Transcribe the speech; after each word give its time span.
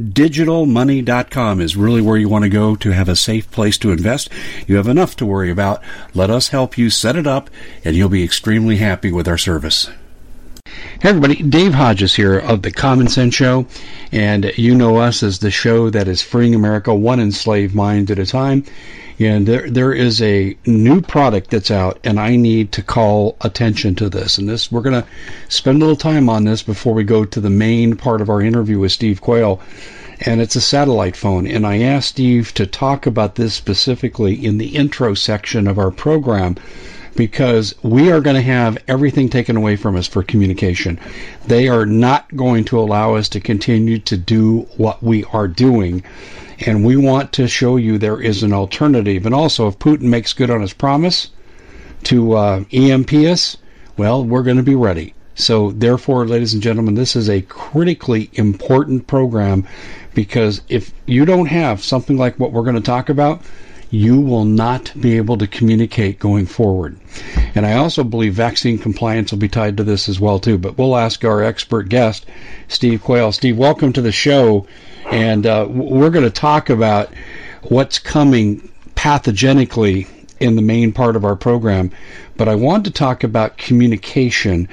MyDigitalMoney.com 0.00 1.60
is 1.60 1.76
really 1.76 2.00
where 2.00 2.16
you 2.16 2.26
want 2.26 2.44
to 2.44 2.48
go 2.48 2.74
to 2.76 2.90
have 2.92 3.10
a 3.10 3.16
safe 3.16 3.50
place 3.50 3.76
to 3.76 3.92
invest. 3.92 4.30
You 4.66 4.76
have 4.76 4.88
enough 4.88 5.16
to 5.16 5.26
worry 5.26 5.50
about. 5.50 5.82
Let 6.14 6.30
us 6.30 6.48
help 6.48 6.78
you 6.78 6.88
set 6.88 7.14
it 7.14 7.26
up, 7.26 7.50
and 7.84 7.94
you'll 7.94 8.08
be 8.08 8.24
extremely 8.24 8.76
happy 8.78 9.12
with 9.12 9.28
our 9.28 9.36
service. 9.36 9.90
Hey 10.64 11.10
everybody, 11.10 11.42
Dave 11.42 11.74
Hodges 11.74 12.14
here 12.14 12.38
of 12.38 12.62
the 12.62 12.70
Common 12.70 13.08
Sense 13.08 13.34
Show, 13.34 13.66
and 14.12 14.50
you 14.56 14.74
know 14.74 14.96
us 14.96 15.22
as 15.22 15.40
the 15.40 15.50
show 15.50 15.90
that 15.90 16.08
is 16.08 16.22
freeing 16.22 16.54
America 16.54 16.94
one 16.94 17.20
enslaved 17.20 17.74
mind 17.74 18.10
at 18.10 18.18
a 18.18 18.24
time. 18.24 18.64
And 19.18 19.46
there, 19.46 19.70
there 19.70 19.92
is 19.92 20.20
a 20.22 20.56
new 20.66 21.00
product 21.00 21.50
that's 21.50 21.70
out, 21.70 21.98
and 22.04 22.18
I 22.18 22.36
need 22.36 22.72
to 22.72 22.82
call 22.82 23.36
attention 23.40 23.94
to 23.96 24.08
this. 24.08 24.38
And 24.38 24.48
this, 24.48 24.72
we're 24.72 24.82
going 24.82 25.02
to 25.02 25.08
spend 25.48 25.76
a 25.76 25.84
little 25.84 25.96
time 25.96 26.28
on 26.28 26.44
this 26.44 26.62
before 26.62 26.94
we 26.94 27.04
go 27.04 27.24
to 27.24 27.40
the 27.40 27.50
main 27.50 27.96
part 27.96 28.20
of 28.20 28.30
our 28.30 28.40
interview 28.40 28.78
with 28.78 28.92
Steve 28.92 29.20
Quayle. 29.20 29.60
And 30.20 30.40
it's 30.40 30.56
a 30.56 30.60
satellite 30.60 31.16
phone. 31.16 31.46
And 31.46 31.66
I 31.66 31.80
asked 31.80 32.10
Steve 32.10 32.54
to 32.54 32.66
talk 32.66 33.06
about 33.06 33.34
this 33.34 33.54
specifically 33.54 34.34
in 34.34 34.58
the 34.58 34.76
intro 34.76 35.14
section 35.14 35.66
of 35.66 35.78
our 35.78 35.90
program 35.90 36.56
because 37.14 37.74
we 37.82 38.10
are 38.10 38.20
going 38.20 38.36
to 38.36 38.42
have 38.42 38.78
everything 38.88 39.28
taken 39.28 39.56
away 39.56 39.76
from 39.76 39.96
us 39.96 40.06
for 40.06 40.22
communication. 40.22 40.98
They 41.46 41.68
are 41.68 41.86
not 41.86 42.34
going 42.34 42.64
to 42.66 42.78
allow 42.78 43.14
us 43.14 43.28
to 43.30 43.40
continue 43.40 43.98
to 44.00 44.16
do 44.16 44.60
what 44.76 45.02
we 45.02 45.24
are 45.24 45.48
doing 45.48 46.02
and 46.66 46.84
we 46.84 46.96
want 46.96 47.32
to 47.32 47.48
show 47.48 47.76
you 47.76 47.98
there 47.98 48.20
is 48.20 48.42
an 48.42 48.52
alternative. 48.52 49.26
And 49.26 49.34
also, 49.34 49.68
if 49.68 49.78
Putin 49.78 50.02
makes 50.02 50.32
good 50.32 50.50
on 50.50 50.60
his 50.60 50.72
promise 50.72 51.30
to 52.04 52.34
uh, 52.34 52.64
EMP 52.72 53.12
us, 53.12 53.56
well, 53.96 54.24
we're 54.24 54.42
going 54.42 54.58
to 54.58 54.62
be 54.62 54.74
ready. 54.74 55.14
So, 55.34 55.72
therefore, 55.72 56.26
ladies 56.26 56.54
and 56.54 56.62
gentlemen, 56.62 56.94
this 56.94 57.16
is 57.16 57.28
a 57.28 57.42
critically 57.42 58.30
important 58.34 59.06
program 59.06 59.66
because 60.14 60.60
if 60.68 60.92
you 61.06 61.24
don't 61.24 61.46
have 61.46 61.82
something 61.82 62.18
like 62.18 62.38
what 62.38 62.52
we're 62.52 62.62
going 62.62 62.76
to 62.76 62.82
talk 62.82 63.08
about, 63.08 63.42
you 63.92 64.18
will 64.18 64.46
not 64.46 64.90
be 64.98 65.18
able 65.18 65.36
to 65.36 65.46
communicate 65.46 66.18
going 66.18 66.46
forward. 66.46 66.98
And 67.54 67.66
I 67.66 67.74
also 67.74 68.02
believe 68.02 68.32
vaccine 68.32 68.78
compliance 68.78 69.30
will 69.30 69.38
be 69.38 69.50
tied 69.50 69.76
to 69.76 69.84
this 69.84 70.08
as 70.08 70.18
well 70.18 70.38
too. 70.38 70.56
But 70.56 70.78
we'll 70.78 70.96
ask 70.96 71.22
our 71.26 71.42
expert 71.42 71.90
guest, 71.90 72.24
Steve 72.68 73.02
Quayle. 73.02 73.32
Steve, 73.32 73.58
welcome 73.58 73.92
to 73.92 74.00
the 74.00 74.10
show. 74.10 74.66
And 75.10 75.46
uh, 75.46 75.66
we're 75.68 76.08
going 76.08 76.24
to 76.24 76.30
talk 76.30 76.70
about 76.70 77.12
what's 77.64 77.98
coming 77.98 78.66
pathogenically 78.94 80.06
in 80.42 80.56
the 80.56 80.62
main 80.62 80.92
part 80.92 81.16
of 81.16 81.24
our 81.24 81.36
program. 81.36 81.90
But 82.36 82.48
I 82.48 82.56
want 82.56 82.84
to 82.84 82.90
talk 82.90 83.24
about 83.24 83.56
communication, 83.56 84.68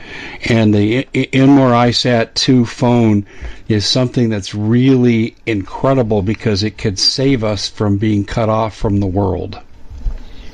and 0.45 0.73
the 0.73 1.03
Inmar 1.13 1.71
iSat 1.71 2.33
2 2.33 2.65
phone 2.65 3.25
is 3.67 3.85
something 3.85 4.29
that's 4.29 4.55
really 4.55 5.35
incredible 5.45 6.21
because 6.21 6.63
it 6.63 6.77
could 6.77 6.97
save 6.97 7.43
us 7.43 7.69
from 7.69 7.97
being 7.97 8.25
cut 8.25 8.49
off 8.49 8.75
from 8.75 8.99
the 8.99 9.07
world. 9.07 9.59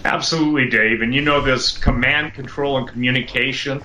Absolutely, 0.03 0.69
Dave. 0.69 1.01
And 1.01 1.15
you 1.15 1.21
know, 1.21 1.41
this 1.41 1.77
command, 1.77 2.33
control, 2.33 2.77
and 2.77 2.87
communication 2.87 3.81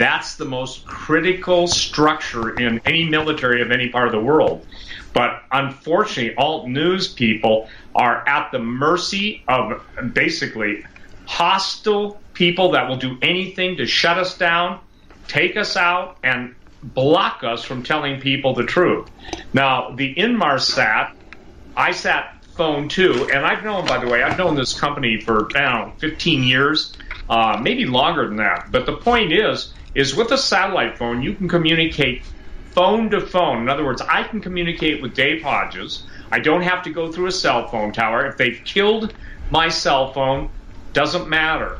that's 0.00 0.36
the 0.36 0.46
most 0.46 0.86
critical 0.86 1.66
structure 1.66 2.58
in 2.58 2.80
any 2.86 3.06
military 3.06 3.60
of 3.60 3.70
any 3.70 3.90
part 3.90 4.06
of 4.06 4.12
the 4.12 4.20
world. 4.20 4.66
But 5.12 5.42
unfortunately, 5.50 6.34
alt 6.36 6.68
news 6.68 7.08
people 7.08 7.68
are 7.94 8.26
at 8.28 8.52
the 8.52 8.58
mercy 8.58 9.42
of 9.48 9.82
basically 10.12 10.84
hostile 11.26 12.20
people 12.34 12.72
that 12.72 12.88
will 12.88 12.96
do 12.96 13.18
anything 13.22 13.76
to 13.76 13.86
shut 13.86 14.18
us 14.18 14.38
down, 14.38 14.80
take 15.28 15.56
us 15.56 15.76
out, 15.76 16.18
and 16.22 16.54
block 16.82 17.44
us 17.44 17.62
from 17.62 17.82
telling 17.82 18.20
people 18.20 18.54
the 18.54 18.64
truth. 18.64 19.08
Now, 19.52 19.90
the 19.90 20.14
Inmarsat, 20.14 21.12
ISAT 21.76 22.42
phone 22.56 22.88
too, 22.88 23.28
and 23.32 23.44
I've 23.44 23.64
known, 23.64 23.86
by 23.86 23.98
the 23.98 24.08
way, 24.08 24.22
I've 24.22 24.38
known 24.38 24.54
this 24.54 24.78
company 24.78 25.20
for, 25.20 25.48
I 25.56 25.60
don't 25.60 25.88
know, 25.88 25.94
15 25.98 26.44
years, 26.44 26.96
uh, 27.28 27.58
maybe 27.60 27.86
longer 27.86 28.26
than 28.26 28.36
that. 28.36 28.68
But 28.70 28.86
the 28.86 28.96
point 28.96 29.32
is, 29.32 29.72
is 29.94 30.14
with 30.14 30.30
a 30.32 30.38
satellite 30.38 30.98
phone, 30.98 31.22
you 31.22 31.34
can 31.34 31.48
communicate 31.48 32.22
phone 32.72 33.10
to 33.10 33.20
phone. 33.20 33.62
In 33.62 33.68
other 33.68 33.84
words, 33.84 34.00
I 34.02 34.22
can 34.22 34.40
communicate 34.40 35.02
with 35.02 35.14
Dave 35.14 35.42
Hodges. 35.42 36.04
I 36.30 36.38
don't 36.38 36.62
have 36.62 36.82
to 36.84 36.90
go 36.90 37.10
through 37.10 37.26
a 37.26 37.32
cell 37.32 37.68
phone 37.68 37.92
tower. 37.92 38.26
If 38.26 38.36
they've 38.36 38.60
killed 38.64 39.14
my 39.50 39.68
cell 39.68 40.12
phone, 40.12 40.50
doesn't 40.92 41.28
matter. 41.28 41.78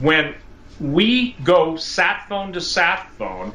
When 0.00 0.34
we 0.80 1.32
go 1.44 1.76
sat 1.76 2.26
phone 2.28 2.52
to 2.52 2.60
sat 2.60 3.10
phone, 3.18 3.52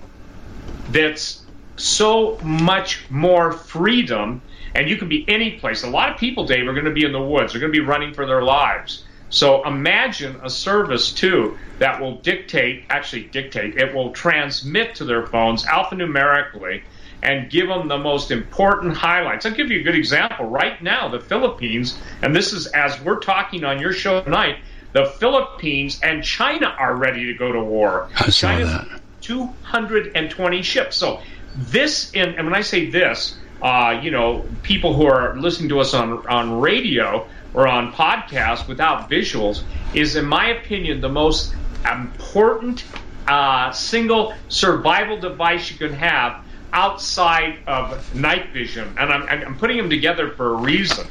that's 0.89 1.45
so 1.77 2.37
much 2.43 3.09
more 3.09 3.51
freedom, 3.51 4.41
and 4.75 4.89
you 4.89 4.97
can 4.97 5.07
be 5.07 5.25
any 5.27 5.59
place. 5.59 5.83
A 5.83 5.89
lot 5.89 6.09
of 6.09 6.17
people, 6.17 6.45
Dave, 6.45 6.67
are 6.67 6.73
going 6.73 6.85
to 6.85 6.91
be 6.91 7.05
in 7.05 7.11
the 7.11 7.21
woods. 7.21 7.53
They're 7.53 7.61
going 7.61 7.73
to 7.73 7.79
be 7.79 7.85
running 7.85 8.13
for 8.13 8.25
their 8.25 8.43
lives. 8.43 9.03
So 9.31 9.65
imagine 9.65 10.39
a 10.43 10.49
service 10.49 11.13
too 11.13 11.57
that 11.79 11.99
will 12.01 12.17
dictate, 12.21 12.85
actually 12.89 13.23
dictate, 13.23 13.77
it 13.77 13.95
will 13.95 14.11
transmit 14.11 14.95
to 14.95 15.05
their 15.05 15.25
phones 15.25 15.65
alphanumerically 15.65 16.83
and 17.23 17.49
give 17.49 17.67
them 17.67 17.87
the 17.87 17.97
most 17.97 18.29
important 18.29 18.97
highlights. 18.97 19.45
I'll 19.45 19.53
give 19.53 19.71
you 19.71 19.79
a 19.79 19.83
good 19.83 19.95
example. 19.95 20.45
Right 20.45 20.81
now, 20.83 21.07
the 21.07 21.19
Philippines, 21.19 21.97
and 22.21 22.35
this 22.35 22.51
is 22.51 22.67
as 22.67 22.99
we're 23.01 23.19
talking 23.19 23.63
on 23.63 23.79
your 23.79 23.93
show 23.93 24.21
tonight, 24.21 24.57
the 24.91 25.05
Philippines 25.05 25.99
and 26.03 26.23
China 26.23 26.67
are 26.67 26.95
ready 26.95 27.25
to 27.27 27.33
go 27.33 27.51
to 27.51 27.63
war. 27.63 28.09
I 28.15 28.29
saw 28.29 28.49
China's 28.49 28.71
that. 28.71 29.01
220 29.21 30.61
ships. 30.61 30.97
So 30.97 31.21
this, 31.55 32.11
in, 32.11 32.35
and 32.35 32.45
when 32.45 32.55
I 32.55 32.61
say 32.61 32.89
this, 32.89 33.37
uh, 33.61 33.99
you 34.01 34.11
know, 34.11 34.45
people 34.63 34.93
who 34.93 35.05
are 35.05 35.35
listening 35.37 35.69
to 35.69 35.79
us 35.79 35.93
on 35.93 36.25
on 36.27 36.59
radio 36.59 37.27
or 37.53 37.67
on 37.67 37.91
podcasts 37.93 38.67
without 38.67 39.09
visuals 39.09 39.63
is, 39.93 40.15
in 40.15 40.25
my 40.25 40.49
opinion, 40.49 41.01
the 41.01 41.09
most 41.09 41.53
important 41.89 42.83
uh, 43.27 43.71
single 43.71 44.33
survival 44.47 45.19
device 45.19 45.69
you 45.71 45.77
can 45.77 45.93
have 45.93 46.43
outside 46.73 47.59
of 47.67 48.15
night 48.15 48.51
vision. 48.51 48.93
And 48.97 49.11
I'm, 49.11 49.23
I'm 49.27 49.57
putting 49.57 49.77
them 49.77 49.89
together 49.89 50.31
for 50.31 50.53
a 50.53 50.55
reason. 50.55 51.05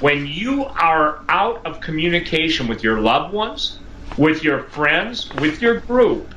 When 0.00 0.26
you 0.26 0.64
are 0.64 1.20
out 1.28 1.66
of 1.66 1.80
communication 1.80 2.68
with 2.68 2.82
your 2.82 3.00
loved 3.00 3.34
ones, 3.34 3.78
with 4.16 4.44
your 4.44 4.64
friends, 4.64 5.32
with 5.34 5.60
your 5.60 5.80
group, 5.80 6.33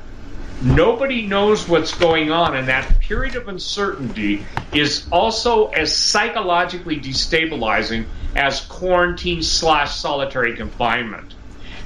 nobody 0.62 1.26
knows 1.26 1.68
what's 1.68 1.94
going 1.94 2.30
on, 2.30 2.56
and 2.56 2.68
that 2.68 3.00
period 3.00 3.36
of 3.36 3.48
uncertainty 3.48 4.44
is 4.72 5.06
also 5.10 5.68
as 5.68 5.94
psychologically 5.94 6.98
destabilizing 7.00 8.06
as 8.34 8.60
quarantine 8.62 9.42
slash 9.42 9.96
solitary 9.96 10.56
confinement. 10.56 11.34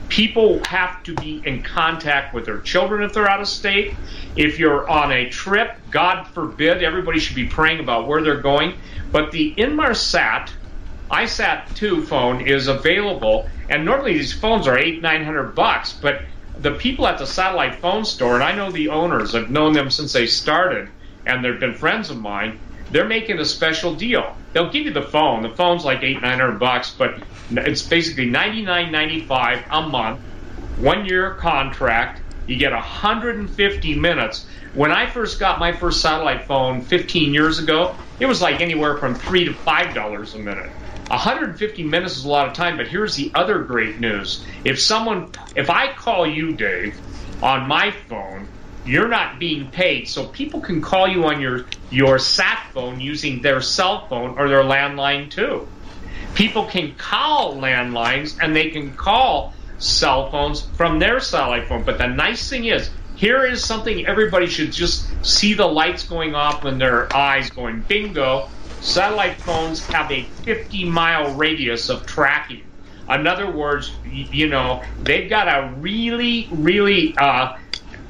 People 0.09 0.63
have 0.65 1.03
to 1.05 1.15
be 1.15 1.43
in 1.45 1.63
contact 1.63 2.35
with 2.35 2.45
their 2.45 2.61
children 2.61 3.03
if 3.03 3.15
they're 3.15 3.29
out 3.29 3.41
of 3.41 3.49
state. 3.49 3.95
If 4.37 4.59
you're 4.59 4.89
on 4.89 5.11
a 5.11 5.31
trip, 5.31 5.75
God 5.91 6.25
forbid, 6.29 6.83
everybody 6.83 7.19
should 7.19 7.37
be 7.37 7.47
praying 7.47 7.81
about 7.81 8.07
where 8.07 8.23
they're 8.23 8.41
going. 8.41 8.75
But 9.11 9.31
the 9.31 9.55
Inmarsat 9.55 10.51
iSat 11.11 11.75
2 11.77 12.05
phone 12.05 12.41
is 12.41 12.69
available, 12.69 13.49
and 13.69 13.85
normally 13.85 14.15
these 14.15 14.33
phones 14.33 14.67
are 14.67 14.79
eight, 14.79 15.03
nine 15.03 15.25
hundred 15.25 15.55
bucks, 15.55 15.93
but 15.93 16.23
the 16.59 16.73
people 16.73 17.07
at 17.07 17.19
the 17.19 17.27
satellite 17.27 17.81
phone 17.81 18.05
store, 18.05 18.35
and 18.35 18.45
I 18.45 18.55
know 18.55 18.71
the 18.71 18.89
owners, 18.89 19.35
I've 19.35 19.51
known 19.51 19.73
them 19.73 19.91
since 19.91 20.13
they 20.13 20.27
started, 20.27 20.91
and 21.27 21.45
they've 21.45 21.61
been 21.61 21.75
friends 21.75 22.11
of 22.11 22.19
mine. 22.19 22.61
They're 22.91 23.09
making 23.09 23.39
a 23.39 23.45
special 23.45 23.95
deal. 23.97 24.37
They'll 24.53 24.71
give 24.71 24.85
you 24.85 24.93
the 24.93 25.03
phone. 25.03 25.43
The 25.43 25.55
phone's 25.57 25.85
like 25.85 26.03
eight, 26.03 26.23
nine 26.23 26.41
hundred 26.41 26.59
bucks, 26.61 26.95
but 26.99 27.13
it's 27.51 27.89
basically 27.89 28.31
ninety 28.31 28.63
nine 28.63 28.93
ninety 28.93 29.27
five 29.27 29.65
a 29.71 29.83
month, 29.89 30.23
one 30.75 31.07
year 31.07 31.37
contract. 31.37 32.23
You 32.47 32.59
get 32.59 32.73
150 32.73 34.01
minutes. 34.01 34.47
When 34.75 34.93
I 34.93 35.07
first 35.07 35.39
got 35.41 35.61
my 35.61 35.73
first 35.73 36.03
satellite 36.03 36.47
phone 36.47 36.83
15 36.83 37.33
years 37.33 37.61
ago, 37.61 37.97
it 38.19 38.27
was 38.27 38.43
like 38.43 38.61
anywhere 38.61 38.99
from 38.99 39.15
three 39.15 39.45
to 39.47 39.55
five 39.55 39.95
dollars 39.95 40.35
a 40.35 40.41
minute. 40.41 40.71
150 41.09 41.85
minutes 41.85 42.17
is 42.17 42.25
a 42.25 42.29
lot 42.29 42.49
of 42.49 42.55
time, 42.55 42.77
but 42.77 42.89
here's 42.89 43.17
the 43.17 43.31
other 43.35 43.59
great 43.61 44.01
news. 44.01 44.45
If 44.65 44.81
someone, 44.81 45.31
if 45.55 45.69
I 45.69 45.93
call 45.93 46.27
you, 46.27 46.53
Dave, 46.53 46.99
on 47.43 47.69
my 47.69 47.91
phone, 48.09 48.49
you're 48.85 49.09
not 49.09 49.39
being 49.39 49.71
paid, 49.71 50.09
so 50.09 50.27
people 50.27 50.61
can 50.61 50.81
call 50.81 51.07
you 51.07 51.25
on 51.27 51.41
your 51.41 51.67
your 51.91 52.19
sat 52.19 52.71
phone 52.73 53.01
using 53.01 53.43
their 53.43 53.61
cell 53.61 54.09
phone 54.09 54.39
or 54.39 54.49
their 54.49 54.63
landline 54.63 55.31
too. 55.31 55.69
People 56.35 56.67
can 56.67 56.95
call 56.95 57.57
landlines 57.57 58.39
and 58.41 58.57
they 58.57 58.71
can 58.71 58.95
call 58.95 59.55
cell 59.79 60.31
phones 60.31 60.63
from 60.63 60.99
their 60.99 61.21
satellite 61.21 61.69
phone. 61.69 61.83
But 61.85 61.99
the 61.99 62.07
nice 62.07 62.49
thing 62.49 62.65
is, 62.65 62.91
here 63.17 63.45
is 63.45 63.65
something 63.65 64.07
everybody 64.07 64.47
should 64.47 64.73
just 64.73 65.07
see 65.25 65.55
the 65.55 65.67
lights 65.67 66.05
going 66.05 66.35
off 66.35 66.65
in 66.65 66.79
their 66.79 67.15
eyes 67.15 67.51
going 67.51 67.81
bingo 67.83 68.49
Satellite 68.83 69.41
phones 69.41 69.87
have 69.87 70.11
a 70.11 70.25
50 70.43 70.85
mile 70.87 71.35
radius 71.35 71.89
of 71.89 72.05
tracking. 72.05 72.63
In 73.09 73.29
other 73.29 73.51
words, 73.51 73.93
you 74.05 74.49
know, 74.49 74.83
they've 75.05 75.31
got 75.31 75.45
to 75.45 75.73
really, 75.77 76.49
really 76.51 77.15
uh, 77.17 77.55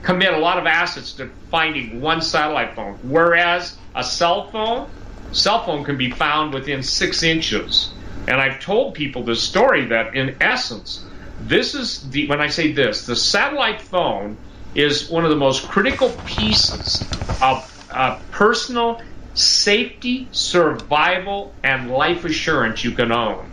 commit 0.02 0.32
a 0.32 0.38
lot 0.38 0.58
of 0.58 0.66
assets 0.66 1.12
to 1.14 1.30
finding 1.50 2.00
one 2.00 2.22
satellite 2.22 2.74
phone. 2.74 2.98
Whereas 3.02 3.76
a 3.94 4.02
cell 4.02 4.50
phone, 4.50 4.88
cell 5.30 5.62
phone 5.64 5.84
can 5.84 5.98
be 5.98 6.10
found 6.10 6.54
within 6.54 6.82
six 6.82 7.22
inches. 7.22 7.92
And 8.26 8.40
I've 8.40 8.60
told 8.60 8.94
people 8.94 9.24
this 9.24 9.42
story 9.42 9.86
that 9.86 10.14
in 10.14 10.36
essence, 10.40 11.04
this 11.38 11.74
is 11.74 12.00
the, 12.10 12.28
when 12.28 12.40
I 12.40 12.48
say 12.48 12.72
this, 12.72 13.04
the 13.04 13.16
satellite 13.16 13.82
phone 13.82 14.38
is 14.74 15.10
one 15.10 15.24
of 15.24 15.30
the 15.30 15.36
most 15.36 15.68
critical 15.68 16.10
pieces 16.24 17.06
of 17.42 17.68
uh, 17.90 18.18
personal 18.30 19.02
safety, 19.34 20.28
survival, 20.32 21.54
and 21.62 21.90
life 21.90 22.24
assurance 22.24 22.84
you 22.84 22.92
can 22.92 23.12
own. 23.12 23.48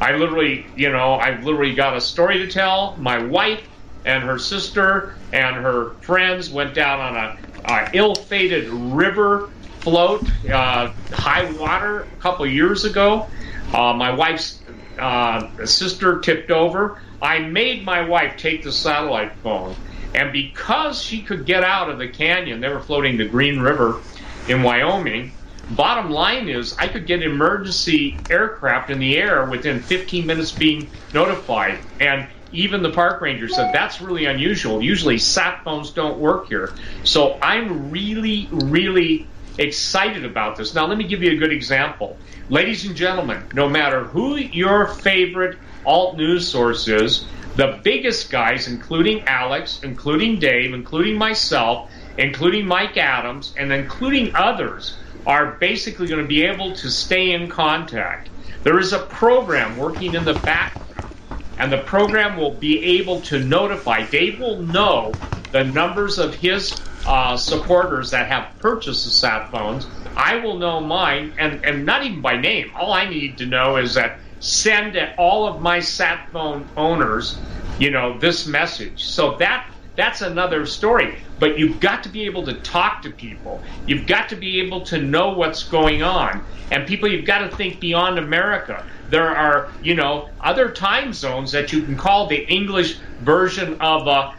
I 0.00 0.16
literally, 0.16 0.66
you 0.76 0.90
know, 0.90 1.14
I've 1.14 1.44
literally 1.44 1.74
got 1.74 1.96
a 1.96 2.00
story 2.00 2.38
to 2.38 2.50
tell. 2.50 2.96
My 2.98 3.22
wife 3.22 3.66
and 4.04 4.22
her 4.24 4.38
sister 4.38 5.14
and 5.32 5.56
her 5.56 5.90
friends 6.02 6.50
went 6.50 6.74
down 6.74 7.00
on 7.00 7.16
a, 7.16 7.38
a 7.64 7.90
ill-fated 7.94 8.68
river 8.68 9.50
float, 9.80 10.24
uh, 10.50 10.92
high 11.12 11.50
water, 11.52 12.00
a 12.00 12.20
couple 12.20 12.46
years 12.46 12.84
ago. 12.84 13.26
Uh, 13.72 13.92
my 13.94 14.12
wife's 14.12 14.62
uh, 14.98 15.66
sister 15.66 16.20
tipped 16.20 16.50
over. 16.50 17.00
I 17.22 17.38
made 17.38 17.84
my 17.84 18.06
wife 18.06 18.36
take 18.36 18.62
the 18.62 18.72
satellite 18.72 19.32
phone, 19.42 19.74
and 20.14 20.32
because 20.32 21.00
she 21.00 21.22
could 21.22 21.46
get 21.46 21.64
out 21.64 21.88
of 21.88 21.98
the 21.98 22.08
canyon, 22.08 22.60
they 22.60 22.68
were 22.68 22.80
floating 22.80 23.16
the 23.16 23.26
Green 23.26 23.60
River 23.60 24.00
in 24.48 24.62
Wyoming. 24.62 25.32
Bottom 25.70 26.10
line 26.10 26.48
is, 26.48 26.76
I 26.76 26.88
could 26.88 27.06
get 27.06 27.22
emergency 27.22 28.18
aircraft 28.28 28.90
in 28.90 28.98
the 28.98 29.16
air 29.16 29.46
within 29.46 29.80
15 29.80 30.26
minutes 30.26 30.52
being 30.52 30.90
notified. 31.14 31.78
And 32.00 32.26
even 32.52 32.82
the 32.82 32.90
park 32.90 33.20
ranger 33.20 33.48
said 33.48 33.72
that's 33.72 34.00
really 34.00 34.26
unusual. 34.26 34.82
Usually, 34.82 35.18
sat 35.18 35.64
phones 35.64 35.90
don't 35.90 36.18
work 36.18 36.48
here. 36.48 36.72
So 37.02 37.38
I'm 37.40 37.90
really, 37.90 38.48
really 38.50 39.26
excited 39.58 40.24
about 40.24 40.56
this. 40.56 40.74
Now, 40.74 40.86
let 40.86 40.98
me 40.98 41.04
give 41.04 41.22
you 41.22 41.32
a 41.32 41.36
good 41.36 41.52
example. 41.52 42.18
Ladies 42.50 42.84
and 42.84 42.94
gentlemen, 42.94 43.42
no 43.54 43.68
matter 43.68 44.04
who 44.04 44.36
your 44.36 44.86
favorite 44.86 45.58
alt 45.86 46.16
news 46.16 46.46
source 46.48 46.88
is, 46.88 47.26
the 47.56 47.78
biggest 47.82 48.30
guys, 48.30 48.66
including 48.66 49.22
Alex, 49.22 49.80
including 49.82 50.38
Dave, 50.40 50.74
including 50.74 51.16
myself, 51.16 51.90
including 52.18 52.66
Mike 52.66 52.96
Adams, 52.96 53.54
and 53.56 53.72
including 53.72 54.34
others, 54.34 54.96
are 55.26 55.52
basically 55.52 56.06
going 56.06 56.20
to 56.20 56.28
be 56.28 56.44
able 56.44 56.74
to 56.74 56.90
stay 56.90 57.32
in 57.32 57.48
contact. 57.48 58.30
There 58.62 58.78
is 58.78 58.92
a 58.92 59.00
program 59.06 59.76
working 59.76 60.14
in 60.14 60.24
the 60.24 60.34
background, 60.34 61.14
and 61.58 61.72
the 61.72 61.78
program 61.78 62.36
will 62.36 62.54
be 62.54 62.82
able 63.00 63.20
to 63.22 63.38
notify. 63.38 64.06
Dave 64.06 64.40
will 64.40 64.62
know 64.62 65.12
the 65.52 65.64
numbers 65.64 66.18
of 66.18 66.34
his 66.34 66.80
uh, 67.06 67.36
supporters 67.36 68.10
that 68.10 68.28
have 68.28 68.58
purchased 68.58 69.04
the 69.04 69.10
sat 69.10 69.50
phones. 69.50 69.86
I 70.16 70.36
will 70.36 70.58
know 70.58 70.80
mine, 70.80 71.34
and, 71.38 71.64
and 71.64 71.84
not 71.84 72.04
even 72.04 72.20
by 72.20 72.36
name. 72.36 72.70
All 72.74 72.92
I 72.92 73.08
need 73.08 73.38
to 73.38 73.46
know 73.46 73.76
is 73.76 73.94
that 73.94 74.20
send 74.40 74.96
all 75.18 75.46
of 75.46 75.62
my 75.62 75.80
sat 75.80 76.28
phone 76.32 76.68
owners, 76.76 77.38
you 77.78 77.90
know, 77.90 78.18
this 78.18 78.46
message. 78.46 79.04
So 79.04 79.36
that 79.38 79.73
that's 79.96 80.22
another 80.22 80.66
story. 80.66 81.18
But 81.38 81.58
you've 81.58 81.80
got 81.80 82.02
to 82.04 82.08
be 82.08 82.24
able 82.24 82.44
to 82.46 82.54
talk 82.54 83.02
to 83.02 83.10
people. 83.10 83.62
You've 83.86 84.06
got 84.06 84.28
to 84.30 84.36
be 84.36 84.60
able 84.60 84.82
to 84.82 84.98
know 84.98 85.32
what's 85.32 85.62
going 85.64 86.02
on. 86.02 86.44
And 86.70 86.86
people, 86.86 87.08
you've 87.08 87.26
got 87.26 87.38
to 87.48 87.56
think 87.56 87.80
beyond 87.80 88.18
America. 88.18 88.84
There 89.10 89.28
are, 89.28 89.70
you 89.82 89.94
know, 89.94 90.28
other 90.40 90.70
time 90.70 91.12
zones 91.12 91.52
that 91.52 91.72
you 91.72 91.82
can 91.82 91.96
call 91.96 92.26
the 92.26 92.44
English 92.50 92.96
version 93.20 93.80
of, 93.80 94.08
uh, 94.08 94.32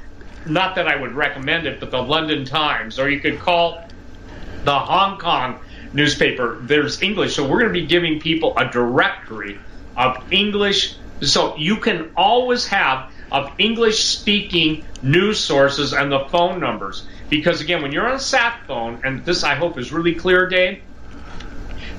not 0.45 0.75
that 0.75 0.87
I 0.87 0.95
would 0.95 1.13
recommend 1.13 1.67
it, 1.67 1.79
but 1.79 1.91
the 1.91 2.01
London 2.01 2.45
Times, 2.45 2.99
or 2.99 3.09
you 3.09 3.19
could 3.19 3.39
call 3.39 3.87
the 4.63 4.77
Hong 4.77 5.17
Kong 5.17 5.59
newspaper. 5.93 6.59
There's 6.61 7.01
English. 7.01 7.35
So 7.35 7.43
we're 7.43 7.59
going 7.59 7.73
to 7.73 7.79
be 7.79 7.85
giving 7.85 8.19
people 8.19 8.57
a 8.57 8.69
directory 8.69 9.57
of 9.95 10.21
English. 10.31 10.95
So 11.21 11.55
you 11.55 11.77
can 11.77 12.11
always 12.17 12.67
have 12.67 13.11
of 13.31 13.51
English 13.57 14.03
speaking 14.03 14.85
news 15.01 15.39
sources 15.39 15.93
and 15.93 16.11
the 16.11 16.25
phone 16.31 16.59
numbers. 16.59 17.07
Because 17.29 17.61
again, 17.61 17.81
when 17.81 17.91
you're 17.91 18.07
on 18.07 18.15
a 18.15 18.19
sat 18.19 18.61
phone, 18.67 19.01
and 19.03 19.25
this 19.25 19.43
I 19.43 19.55
hope 19.55 19.77
is 19.77 19.91
really 19.91 20.15
clear, 20.15 20.47
Dave, 20.47 20.81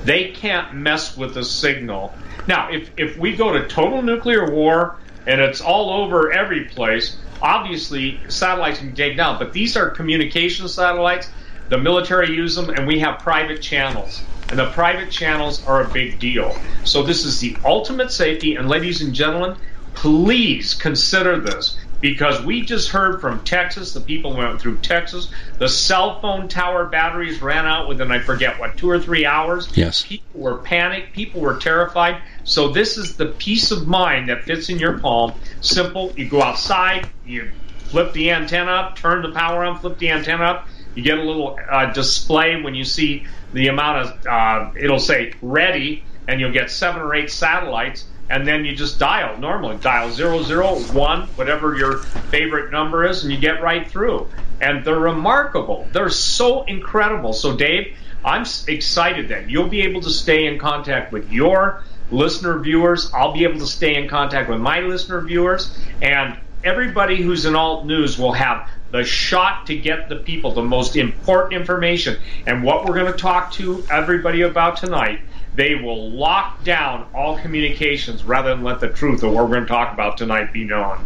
they 0.03 0.31
can't 0.31 0.73
mess 0.73 1.17
with 1.17 1.33
the 1.33 1.43
signal. 1.43 2.13
Now, 2.47 2.71
if, 2.71 2.91
if 2.97 3.17
we 3.17 3.35
go 3.35 3.51
to 3.53 3.67
total 3.67 4.01
nuclear 4.01 4.49
war 4.49 4.97
and 5.25 5.41
it's 5.41 5.59
all 5.59 6.01
over 6.01 6.31
every 6.31 6.65
place, 6.65 7.17
obviously 7.41 8.19
satellites 8.29 8.79
can 8.79 8.95
take 8.95 9.17
down. 9.17 9.37
But 9.37 9.51
these 9.51 9.75
are 9.75 9.89
communication 9.89 10.67
satellites. 10.69 11.29
The 11.69 11.77
military 11.77 12.33
use 12.33 12.55
them, 12.55 12.69
and 12.69 12.87
we 12.87 12.99
have 12.99 13.19
private 13.19 13.61
channels. 13.61 14.21
And 14.49 14.57
the 14.57 14.71
private 14.71 15.11
channels 15.11 15.65
are 15.65 15.83
a 15.83 15.89
big 15.89 16.19
deal. 16.19 16.55
So 16.85 17.03
this 17.03 17.25
is 17.25 17.41
the 17.41 17.57
ultimate 17.65 18.11
safety. 18.11 18.55
And 18.55 18.69
ladies 18.69 19.01
and 19.01 19.13
gentlemen, 19.13 19.57
please 20.01 20.75
consider 20.75 21.39
this 21.39 21.75
because 22.01 22.45
we 22.45 22.61
just 22.61 22.89
heard 22.89 23.19
from 23.19 23.43
Texas, 23.43 23.93
the 23.93 23.99
people 23.99 24.35
went 24.35 24.61
through 24.61 24.77
Texas, 24.77 25.31
the 25.57 25.67
cell 25.67 26.21
phone 26.21 26.47
tower 26.47 26.85
batteries 26.85 27.41
ran 27.41 27.65
out 27.65 27.87
within, 27.87 28.11
I 28.11 28.19
forget 28.19 28.59
what, 28.59 28.77
two 28.77 28.87
or 28.87 28.99
three 28.99 29.25
hours. 29.25 29.75
Yes. 29.75 30.05
People 30.05 30.41
were 30.41 30.59
panicked, 30.59 31.13
people 31.13 31.41
were 31.41 31.57
terrified. 31.57 32.21
So, 32.43 32.69
this 32.69 32.97
is 32.97 33.17
the 33.17 33.25
peace 33.25 33.71
of 33.71 33.87
mind 33.87 34.29
that 34.29 34.43
fits 34.43 34.69
in 34.69 34.77
your 34.77 34.99
palm. 34.99 35.33
Simple. 35.61 36.13
You 36.15 36.29
go 36.29 36.43
outside, 36.43 37.09
you 37.25 37.51
flip 37.85 38.13
the 38.13 38.29
antenna 38.29 38.71
up, 38.71 38.95
turn 38.97 39.23
the 39.23 39.31
power 39.31 39.65
on, 39.65 39.79
flip 39.79 39.97
the 39.97 40.11
antenna 40.11 40.43
up. 40.43 40.67
You 40.93 41.01
get 41.01 41.17
a 41.17 41.23
little 41.23 41.57
uh, 41.69 41.91
display 41.91 42.61
when 42.61 42.75
you 42.75 42.83
see 42.83 43.25
the 43.53 43.69
amount 43.69 44.07
of, 44.07 44.27
uh, 44.27 44.71
it'll 44.77 44.99
say 44.99 45.33
ready, 45.41 46.03
and 46.27 46.39
you'll 46.39 46.53
get 46.53 46.69
seven 46.69 47.01
or 47.01 47.15
eight 47.15 47.31
satellites 47.31 48.05
and 48.29 48.47
then 48.47 48.65
you 48.65 48.75
just 48.75 48.99
dial 48.99 49.37
normally 49.37 49.77
dial 49.77 50.09
001 50.09 51.27
whatever 51.35 51.75
your 51.75 51.99
favorite 52.29 52.71
number 52.71 53.05
is 53.05 53.23
and 53.23 53.31
you 53.31 53.39
get 53.39 53.61
right 53.61 53.89
through. 53.89 54.27
And 54.59 54.83
they're 54.83 54.99
remarkable. 54.99 55.87
They're 55.91 56.09
so 56.09 56.63
incredible. 56.63 57.33
So 57.33 57.55
dave 57.55 57.95
i'm 58.25 58.45
excited 58.67 59.29
that 59.29 59.49
you'll 59.49 59.69
be 59.69 59.81
able 59.81 60.01
to 60.01 60.09
stay 60.09 60.47
in 60.47 60.57
contact 60.57 61.11
with 61.11 61.31
your 61.31 61.83
listener 62.11 62.59
viewers. 62.59 63.11
I'll 63.13 63.33
be 63.33 63.43
able 63.43 63.59
to 63.59 63.67
stay 63.67 63.95
in 63.95 64.07
contact 64.07 64.49
with 64.49 64.59
my 64.59 64.79
listener 64.79 65.21
viewers. 65.21 65.77
And 66.01 66.37
everybody 66.63 67.21
who's 67.21 67.45
in 67.45 67.55
alt 67.55 67.85
news 67.85 68.17
will 68.17 68.33
have 68.33 68.69
the 68.91 69.03
shot 69.03 69.67
to 69.67 69.77
get 69.77 70.09
the 70.09 70.15
people 70.15 70.53
the 70.53 70.63
most 70.63 70.95
important 70.95 71.53
information. 71.53 72.17
And 72.45 72.63
what 72.63 72.85
we're 72.85 72.95
going 72.95 73.11
to 73.11 73.17
talk 73.17 73.51
to 73.53 73.83
everybody 73.91 74.41
about 74.41 74.77
tonight 74.77 75.19
they 75.57 75.73
will 75.73 76.11
lock 76.11 76.63
down 76.63 77.07
all 77.15 77.37
communications 77.39 78.23
rather 78.23 78.49
than 78.49 78.63
let 78.63 78.79
the 78.79 78.89
truth 78.89 79.23
of 79.23 79.33
what 79.33 79.43
we're 79.43 79.55
going 79.55 79.63
to 79.63 79.67
talk 79.67 79.91
about 79.91 80.15
tonight 80.15 80.53
be 80.53 80.63
known. 80.63 81.03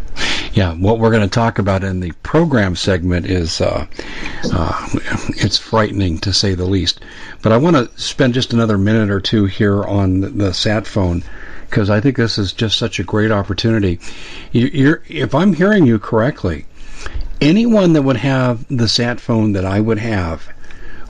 Yeah, 0.51 0.73
what 0.73 0.99
we're 0.99 1.09
going 1.09 1.27
to 1.27 1.33
talk 1.33 1.57
about 1.57 1.85
in 1.85 2.01
the 2.01 2.11
program 2.21 2.75
segment 2.75 3.25
is 3.25 3.61
uh, 3.61 3.87
uh, 4.53 4.89
it's 5.29 5.57
frightening 5.57 6.19
to 6.19 6.33
say 6.33 6.53
the 6.53 6.65
least. 6.65 6.99
But 7.41 7.53
I 7.53 7.57
want 7.57 7.77
to 7.77 7.89
spend 7.99 8.33
just 8.33 8.51
another 8.51 8.77
minute 8.77 9.09
or 9.09 9.21
two 9.21 9.45
here 9.45 9.85
on 9.85 10.19
the, 10.19 10.29
the 10.29 10.53
sat 10.53 10.85
phone 10.85 11.23
because 11.69 11.89
I 11.89 12.01
think 12.01 12.17
this 12.17 12.37
is 12.37 12.51
just 12.51 12.77
such 12.77 12.99
a 12.99 13.03
great 13.03 13.31
opportunity. 13.31 14.01
You're, 14.51 15.01
if 15.07 15.33
I'm 15.33 15.53
hearing 15.53 15.85
you 15.85 15.97
correctly, 15.97 16.65
anyone 17.39 17.93
that 17.93 18.01
would 18.01 18.17
have 18.17 18.65
the 18.67 18.89
sat 18.89 19.21
phone 19.21 19.53
that 19.53 19.63
I 19.63 19.79
would 19.79 19.99
have 19.99 20.49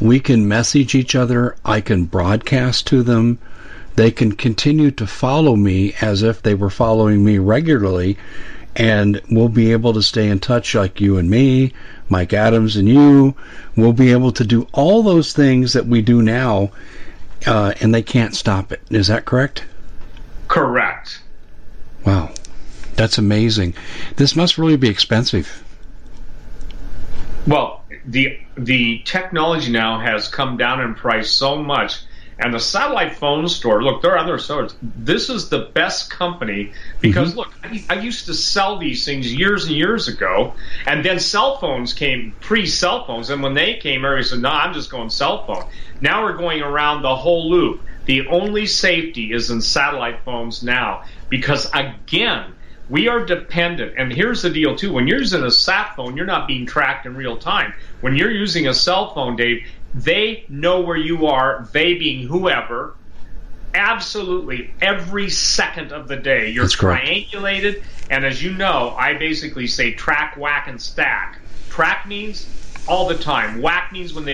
we 0.02 0.20
can 0.20 0.48
message 0.48 0.96
each 0.96 1.16
other. 1.16 1.56
I 1.64 1.80
can 1.80 2.06
broadcast 2.06 2.88
to 2.88 3.04
them. 3.04 3.38
They 3.96 4.12
can 4.12 4.32
continue 4.32 4.92
to 4.92 5.06
follow 5.06 5.56
me 5.56 5.94
as 6.02 6.24
if 6.24 6.42
they 6.42 6.56
were 6.56 6.70
following 6.70 7.24
me 7.24 7.38
regularly. 7.38 8.18
And 8.76 9.22
we'll 9.30 9.50
be 9.50 9.74
able 9.74 9.94
to 9.94 10.02
stay 10.02 10.28
in 10.30 10.40
touch 10.40 10.74
like 10.76 11.02
you 11.02 11.18
and 11.18 11.30
me, 11.30 11.74
Mike 12.10 12.34
Adams 12.34 12.78
and 12.78 12.88
you. 12.90 13.36
We'll 13.76 13.94
be 13.94 14.12
able 14.12 14.32
to 14.34 14.46
do 14.46 14.68
all 14.72 15.04
those 15.04 15.34
things 15.34 15.74
that 15.74 15.86
we 15.86 16.02
do 16.02 16.22
now, 16.22 16.72
uh, 17.46 17.74
and 17.82 17.94
they 17.94 18.02
can't 18.02 18.34
stop 18.34 18.72
it. 18.72 18.82
Is 18.90 19.08
that 19.08 19.26
correct? 19.26 19.66
Correct. 20.48 21.22
Wow. 22.06 22.32
That's 22.96 23.18
amazing. 23.18 23.74
This 24.16 24.36
must 24.36 24.58
really 24.58 24.78
be 24.78 24.90
expensive. 24.90 25.64
Well, 27.46 27.81
the 28.06 28.40
the 28.58 29.02
technology 29.06 29.72
now 29.72 30.00
has 30.00 30.28
come 30.28 30.58
down 30.58 30.82
in 30.82 30.96
price 30.96 31.30
so 31.30 31.62
much 31.62 32.00
and 32.42 32.54
the 32.54 32.60
satellite 32.60 33.16
phone 33.16 33.48
store 33.48 33.84
look 33.84 34.02
there 34.02 34.14
are 34.14 34.18
other 34.18 34.40
stores. 34.40 34.76
This 34.82 35.30
is 35.30 35.50
the 35.50 35.70
best 35.74 36.10
company 36.10 36.74
because 37.00 37.30
mm-hmm. 37.30 37.40
look 37.40 37.54
I, 37.64 37.84
I, 37.90 38.02
used 38.02 38.26
to 38.26 38.34
sell 38.34 38.80
these 38.80 39.06
things 39.06 39.32
years 39.32 39.66
and 39.66 39.76
years 39.76 40.08
ago 40.08 40.56
and 40.88 41.06
then 41.06 41.20
cell 41.20 41.60
phones 41.60 41.94
came 41.94 42.34
pre 42.40 42.66
cell 42.66 43.06
phones 43.06 43.30
and 43.30 43.44
when 43.44 43.54
they 43.54 43.78
came 43.78 44.04
everybody 44.04 44.28
said 44.28 44.40
no 44.40 44.50
i'm 44.50 44.74
just 44.74 44.90
going 44.90 45.10
cell 45.10 45.46
phone. 45.46 45.66
Now 46.02 46.24
we're 46.24 46.38
going 46.38 46.62
around 46.62 47.04
the 47.04 47.16
whole 47.16 47.50
loop. 47.50 47.82
The 48.06 48.28
only 48.28 48.66
safety 48.66 49.32
is 49.32 49.52
in 49.52 49.62
satellite 49.62 50.24
phones 50.26 50.64
now 50.64 51.04
because 51.30 51.70
again 51.74 52.56
we 52.92 53.08
are 53.08 53.26
dependent. 53.26 53.96
And 53.98 54.12
here's 54.12 54.42
the 54.42 54.50
deal, 54.50 54.76
too. 54.76 54.92
When 54.92 55.08
you're 55.08 55.20
using 55.20 55.44
a 55.44 55.50
sat 55.50 55.96
phone, 55.96 56.18
you're 56.18 56.26
not 56.26 56.46
being 56.48 56.66
tracked 56.66 57.06
in 57.06 57.16
real 57.16 57.38
time. 57.38 57.74
When 58.02 58.16
you're 58.16 58.32
using 58.32 58.68
a 58.68 58.74
cell 58.74 59.14
phone, 59.14 59.38
Dave, 59.38 59.66
they 59.96 60.46
know 60.50 60.82
where 60.82 60.98
you 60.98 61.28
are, 61.28 61.68
they 61.72 61.94
being 61.94 62.28
whoever, 62.28 62.96
absolutely 63.74 64.74
every 64.82 65.30
second 65.30 65.94
of 65.94 66.10
the 66.10 66.18
day. 66.18 66.50
You're 66.50 66.66
That's 66.66 66.76
triangulated. 66.76 67.76
Correct. 67.76 68.08
And 68.10 68.26
as 68.26 68.44
you 68.44 68.52
know, 68.52 68.94
I 68.98 69.14
basically 69.14 69.68
say 69.68 69.94
track, 69.94 70.36
whack, 70.38 70.68
and 70.68 70.82
stack. 70.82 71.40
Track 71.70 72.06
means 72.08 72.46
all 72.88 73.08
the 73.08 73.18
time. 73.18 73.62
Whack 73.62 73.94
means 73.94 74.14
when 74.14 74.26
they. 74.26 74.34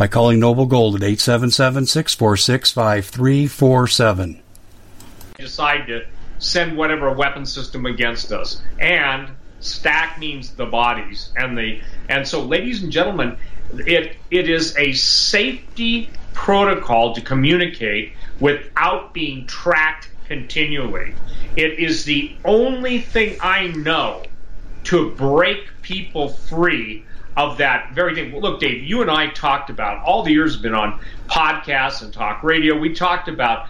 by 0.00 0.08
calling 0.08 0.40
Noble 0.40 0.64
Gold 0.64 0.94
at 0.94 1.02
877 1.02 1.84
646 1.84 2.72
5347. 2.72 4.42
Decide 5.36 5.86
to 5.88 6.06
send 6.38 6.74
whatever 6.78 7.12
weapon 7.12 7.44
system 7.44 7.84
against 7.84 8.32
us. 8.32 8.62
And 8.80 9.28
stack 9.60 10.18
means 10.18 10.52
the 10.52 10.64
bodies. 10.64 11.30
And 11.36 11.58
the 11.58 11.82
and 12.08 12.26
so 12.26 12.42
ladies 12.42 12.82
and 12.82 12.90
gentlemen, 12.90 13.36
it 13.74 14.16
it 14.30 14.48
is 14.48 14.74
a 14.78 14.92
safety 14.94 16.08
protocol 16.32 17.14
to 17.14 17.20
communicate 17.20 18.14
without 18.40 19.12
being 19.12 19.46
tracked 19.46 20.08
continually. 20.24 21.12
It 21.56 21.78
is 21.78 22.06
the 22.06 22.34
only 22.46 23.00
thing 23.00 23.36
I 23.42 23.66
know 23.66 24.22
to 24.84 25.10
break 25.10 25.68
people 25.82 26.30
free 26.30 27.04
of 27.40 27.56
that 27.56 27.92
very 27.94 28.14
thing. 28.14 28.38
Look, 28.38 28.60
Dave, 28.60 28.84
you 28.84 29.00
and 29.00 29.10
I 29.10 29.28
talked 29.28 29.70
about 29.70 30.04
all 30.04 30.22
the 30.22 30.30
years 30.30 30.54
have 30.54 30.62
been 30.62 30.74
on 30.74 31.00
podcasts 31.26 32.02
and 32.02 32.12
talk 32.12 32.42
radio. 32.42 32.78
We 32.78 32.92
talked 32.92 33.28
about 33.28 33.66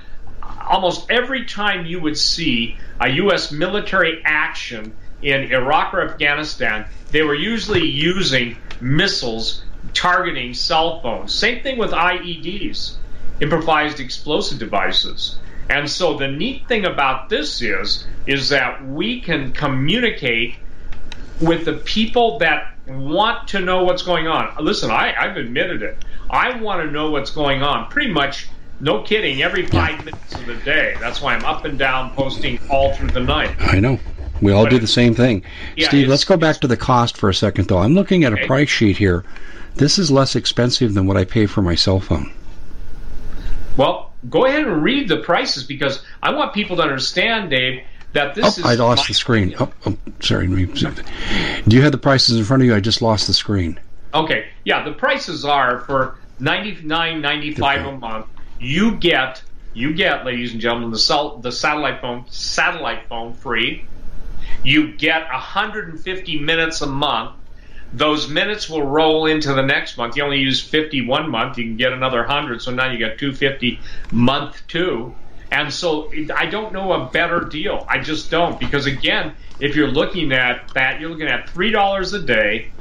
almost 0.68 1.08
every 1.08 1.44
time 1.44 1.86
you 1.86 2.00
would 2.00 2.18
see 2.18 2.76
a 3.00 3.08
U.S. 3.08 3.52
military 3.52 4.22
action 4.24 4.92
in 5.22 5.52
Iraq 5.52 5.94
or 5.94 6.02
Afghanistan, 6.02 6.84
they 7.12 7.22
were 7.22 7.34
usually 7.34 7.86
using 7.86 8.56
missiles 8.80 9.62
targeting 9.94 10.52
cell 10.52 11.00
phones. 11.00 11.32
Same 11.32 11.62
thing 11.62 11.78
with 11.78 11.92
IEDs, 11.92 12.96
improvised 13.40 14.00
explosive 14.00 14.58
devices. 14.58 15.38
And 15.68 15.88
so 15.88 16.18
the 16.18 16.26
neat 16.26 16.66
thing 16.66 16.86
about 16.86 17.28
this 17.28 17.62
is 17.62 18.04
is 18.26 18.48
that 18.48 18.84
we 18.84 19.20
can 19.20 19.52
communicate 19.52 20.56
with 21.40 21.64
the 21.64 21.74
people 21.74 22.40
that 22.40 22.69
want 22.86 23.48
to 23.48 23.60
know 23.60 23.84
what's 23.84 24.02
going 24.02 24.26
on. 24.26 24.54
Listen, 24.64 24.90
I, 24.90 25.14
I've 25.16 25.36
admitted 25.36 25.82
it. 25.82 26.04
I 26.28 26.60
want 26.60 26.84
to 26.84 26.90
know 26.90 27.10
what's 27.10 27.30
going 27.30 27.62
on 27.62 27.88
pretty 27.90 28.12
much, 28.12 28.48
no 28.80 29.02
kidding, 29.02 29.42
every 29.42 29.66
five 29.66 30.04
minutes 30.04 30.34
of 30.34 30.46
the 30.46 30.56
day. 30.56 30.96
That's 31.00 31.20
why 31.20 31.34
I'm 31.34 31.44
up 31.44 31.64
and 31.64 31.78
down 31.78 32.12
posting 32.14 32.58
all 32.70 32.92
through 32.94 33.10
the 33.10 33.20
night. 33.20 33.54
I 33.60 33.80
know. 33.80 33.98
We 34.40 34.52
all 34.52 34.64
but 34.64 34.70
do 34.70 34.78
the 34.78 34.86
same 34.86 35.14
thing. 35.14 35.44
Yeah, 35.76 35.88
Steve, 35.88 36.08
let's 36.08 36.24
go 36.24 36.36
back 36.36 36.60
to 36.60 36.66
the 36.66 36.76
cost 36.76 37.16
for 37.16 37.28
a 37.28 37.34
second, 37.34 37.68
though. 37.68 37.78
I'm 37.78 37.94
looking 37.94 38.24
at 38.24 38.32
okay. 38.32 38.42
a 38.42 38.46
price 38.46 38.70
sheet 38.70 38.96
here. 38.96 39.24
This 39.74 39.98
is 39.98 40.10
less 40.10 40.34
expensive 40.34 40.94
than 40.94 41.06
what 41.06 41.16
I 41.16 41.24
pay 41.24 41.46
for 41.46 41.62
my 41.62 41.74
cell 41.74 42.00
phone. 42.00 42.32
Well, 43.76 44.12
go 44.28 44.46
ahead 44.46 44.66
and 44.66 44.82
read 44.82 45.08
the 45.08 45.18
prices 45.18 45.64
because 45.64 46.02
I 46.22 46.32
want 46.32 46.54
people 46.54 46.76
to 46.76 46.82
understand, 46.82 47.50
Dave, 47.50 47.82
that 48.12 48.34
this 48.34 48.58
oh, 48.58 48.68
I 48.68 48.74
lost 48.74 49.08
the 49.08 49.14
screen. 49.14 49.54
Oh, 49.60 49.72
oh, 49.86 49.96
sorry. 50.20 50.46
Do 50.46 51.76
you 51.76 51.82
have 51.82 51.92
the 51.92 51.98
prices 51.98 52.36
in 52.38 52.44
front 52.44 52.62
of 52.62 52.66
you? 52.66 52.74
I 52.74 52.80
just 52.80 53.02
lost 53.02 53.26
the 53.26 53.34
screen. 53.34 53.78
Okay. 54.12 54.48
Yeah, 54.64 54.82
the 54.84 54.92
prices 54.92 55.44
are 55.44 55.80
for 55.80 56.16
ninety 56.38 56.76
nine 56.82 57.20
ninety 57.20 57.54
five 57.54 57.86
a 57.86 57.96
month. 57.96 58.26
You 58.58 58.96
get 58.96 59.42
you 59.72 59.94
get, 59.94 60.24
ladies 60.24 60.52
and 60.52 60.60
gentlemen, 60.60 60.90
the 60.90 60.98
cell, 60.98 61.38
the 61.38 61.52
satellite 61.52 62.00
phone 62.00 62.24
satellite 62.28 63.08
phone 63.08 63.34
free. 63.34 63.84
You 64.62 64.92
get 64.96 65.30
150 65.30 66.40
minutes 66.40 66.80
a 66.80 66.86
month. 66.86 67.36
Those 67.92 68.28
minutes 68.28 68.68
will 68.68 68.82
roll 68.82 69.26
into 69.26 69.52
the 69.52 69.62
next 69.62 69.96
month. 69.96 70.16
You 70.16 70.24
only 70.24 70.38
use 70.38 70.60
50 70.60 71.06
one 71.06 71.30
month. 71.30 71.58
You 71.58 71.64
can 71.64 71.76
get 71.76 71.92
another 71.92 72.18
100. 72.18 72.62
So 72.62 72.72
now 72.72 72.90
you 72.90 72.98
got 72.98 73.18
250 73.18 73.80
month 74.12 74.62
two. 74.68 75.14
And 75.50 75.72
so 75.72 76.12
I 76.36 76.46
don't 76.46 76.72
know 76.72 76.92
a 76.92 77.10
better 77.10 77.40
deal. 77.40 77.84
I 77.88 77.98
just 77.98 78.30
don't. 78.30 78.58
Because 78.60 78.86
again, 78.86 79.34
if 79.58 79.74
you're 79.74 79.88
looking 79.88 80.32
at 80.32 80.70
that, 80.74 81.00
you're 81.00 81.10
looking 81.10 81.26
at 81.26 81.48
$3 81.48 82.14
a 82.14 82.18
day, 82.24 82.72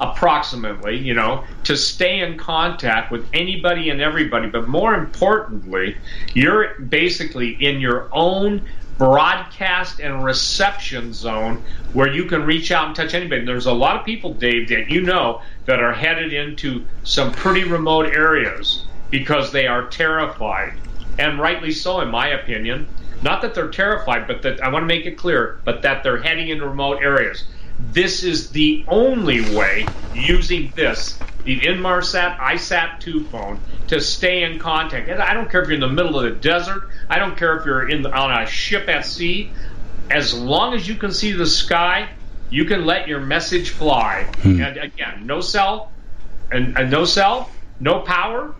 approximately, 0.00 0.98
you 0.98 1.14
know, 1.14 1.44
to 1.64 1.76
stay 1.76 2.20
in 2.20 2.38
contact 2.38 3.12
with 3.12 3.28
anybody 3.32 3.90
and 3.90 4.00
everybody. 4.00 4.48
But 4.48 4.68
more 4.68 4.94
importantly, 4.94 5.96
you're 6.32 6.80
basically 6.80 7.50
in 7.50 7.80
your 7.80 8.08
own 8.12 8.66
broadcast 8.96 10.00
and 10.00 10.24
reception 10.24 11.12
zone 11.12 11.62
where 11.92 12.12
you 12.12 12.24
can 12.24 12.44
reach 12.44 12.70
out 12.70 12.86
and 12.86 12.96
touch 12.96 13.12
anybody. 13.12 13.40
And 13.40 13.48
There's 13.48 13.66
a 13.66 13.72
lot 13.72 13.96
of 13.96 14.06
people, 14.06 14.34
Dave, 14.34 14.68
that 14.70 14.88
you 14.88 15.02
know 15.02 15.42
that 15.66 15.80
are 15.80 15.92
headed 15.92 16.32
into 16.32 16.86
some 17.02 17.34
pretty 17.34 17.64
remote 17.64 18.06
areas 18.06 18.86
because 19.10 19.52
they 19.52 19.66
are 19.66 19.88
terrified 19.88 20.72
and 21.18 21.38
rightly 21.38 21.72
so, 21.72 22.00
in 22.00 22.08
my 22.08 22.28
opinion. 22.28 22.86
Not 23.22 23.42
that 23.42 23.54
they're 23.54 23.70
terrified, 23.70 24.26
but 24.26 24.42
that 24.42 24.62
I 24.62 24.68
want 24.68 24.82
to 24.82 24.86
make 24.86 25.06
it 25.06 25.16
clear, 25.16 25.60
but 25.64 25.82
that 25.82 26.02
they're 26.02 26.20
heading 26.20 26.48
into 26.48 26.66
remote 26.66 27.02
areas. 27.02 27.44
this 27.92 28.22
is 28.22 28.50
the 28.50 28.84
only 28.86 29.40
way 29.54 29.86
using 30.14 30.72
this, 30.76 31.18
the 31.44 31.60
Inmarsat 31.60 32.38
ISAT 32.38 33.00
2 33.00 33.24
phone, 33.24 33.58
to 33.88 34.00
stay 34.00 34.42
in 34.44 34.58
contact. 34.58 35.08
And 35.08 35.20
I 35.20 35.34
don't 35.34 35.50
care 35.50 35.62
if 35.62 35.68
you're 35.68 35.74
in 35.74 35.80
the 35.80 35.88
middle 35.88 36.18
of 36.18 36.24
the 36.24 36.40
desert. 36.40 36.88
I 37.08 37.18
don't 37.18 37.36
care 37.36 37.56
if 37.56 37.66
you're 37.66 37.88
in 37.88 38.02
the, 38.02 38.12
on 38.12 38.30
a 38.30 38.46
ship 38.46 38.88
at 38.88 39.04
sea. 39.04 39.50
As 40.10 40.34
long 40.34 40.74
as 40.74 40.86
you 40.86 40.94
can 40.94 41.12
see 41.12 41.32
the 41.32 41.46
sky, 41.46 42.08
you 42.50 42.64
can 42.64 42.84
let 42.84 43.08
your 43.08 43.20
message 43.20 43.70
fly. 43.70 44.24
Hmm. 44.42 44.60
And 44.62 44.76
again, 44.76 45.26
no 45.26 45.40
cell, 45.40 45.90
and, 46.52 46.76
and, 46.78 46.90
no 46.90 47.04
cell, 47.04 47.50
no 47.80 48.00
power. 48.00 48.54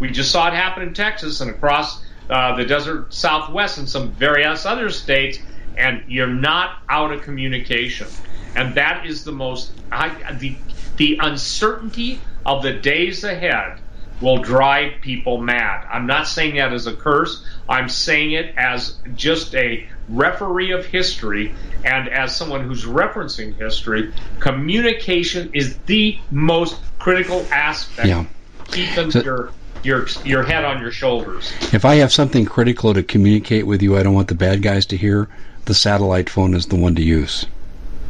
We 0.00 0.10
just 0.10 0.32
saw 0.32 0.48
it 0.48 0.54
happen 0.54 0.82
in 0.82 0.94
Texas 0.94 1.40
and 1.40 1.50
across 1.50 2.02
uh, 2.28 2.56
the 2.56 2.64
desert 2.64 3.12
southwest 3.12 3.78
and 3.78 3.88
some 3.88 4.12
various 4.12 4.66
other 4.66 4.90
states, 4.90 5.38
and 5.76 6.02
you're 6.08 6.26
not 6.26 6.78
out 6.88 7.12
of 7.12 7.22
communication. 7.22 8.08
And 8.56 8.74
that 8.74 9.06
is 9.06 9.24
the 9.24 9.32
most 9.32 9.72
I, 9.92 10.32
the 10.34 10.56
the 10.96 11.18
uncertainty 11.22 12.20
of 12.44 12.62
the 12.62 12.72
days 12.72 13.24
ahead 13.24 13.78
will 14.20 14.38
drive 14.38 15.00
people 15.00 15.38
mad. 15.38 15.86
I'm 15.90 16.06
not 16.06 16.26
saying 16.26 16.56
that 16.56 16.72
as 16.72 16.86
a 16.86 16.94
curse. 16.94 17.44
I'm 17.68 17.88
saying 17.88 18.32
it 18.32 18.54
as 18.56 18.98
just 19.14 19.54
a 19.54 19.88
referee 20.08 20.72
of 20.72 20.84
history 20.84 21.54
and 21.84 22.08
as 22.08 22.36
someone 22.36 22.64
who's 22.64 22.84
referencing 22.84 23.56
history. 23.56 24.12
Communication 24.38 25.50
is 25.54 25.78
the 25.86 26.18
most 26.30 26.76
critical 26.98 27.46
aspect. 27.50 28.08
Yeah. 28.08 28.26
Keeping 28.70 29.10
so, 29.10 29.50
your 29.82 30.06
your 30.24 30.42
head 30.42 30.64
on 30.64 30.80
your 30.80 30.92
shoulders. 30.92 31.52
If 31.72 31.84
I 31.84 31.96
have 31.96 32.12
something 32.12 32.44
critical 32.44 32.94
to 32.94 33.02
communicate 33.02 33.66
with 33.66 33.82
you, 33.82 33.96
I 33.96 34.02
don't 34.02 34.14
want 34.14 34.28
the 34.28 34.34
bad 34.34 34.62
guys 34.62 34.86
to 34.86 34.96
hear. 34.96 35.28
The 35.66 35.74
satellite 35.74 36.30
phone 36.30 36.54
is 36.54 36.66
the 36.66 36.76
one 36.76 36.94
to 36.96 37.02
use. 37.02 37.46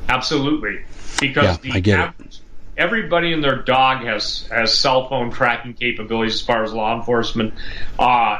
Absolutely, 0.09 0.81
because 1.21 1.45
yeah, 1.45 1.57
the 1.63 1.73
I 1.73 1.81
get 1.81 1.99
average, 1.99 2.37
it 2.37 2.41
everybody 2.81 3.33
and 3.33 3.45
their 3.45 3.57
dog 3.57 4.05
has 4.05 4.49
has 4.49 4.77
cell 4.77 5.09
phone 5.09 5.31
tracking 5.31 5.75
capabilities 5.75 6.35
as 6.35 6.41
far 6.41 6.65
as 6.65 6.73
law 6.73 6.97
enforcement. 6.97 7.55
Uh, 7.99 8.40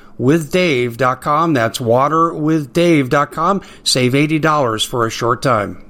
waterwithdave.com. 0.19 1.53
That's 1.53 1.79
waterwithdave.com. 1.79 3.61
Save 3.83 4.13
$80 4.13 4.85
for 4.87 5.05
a 5.05 5.09
short 5.09 5.41
time. 5.41 5.85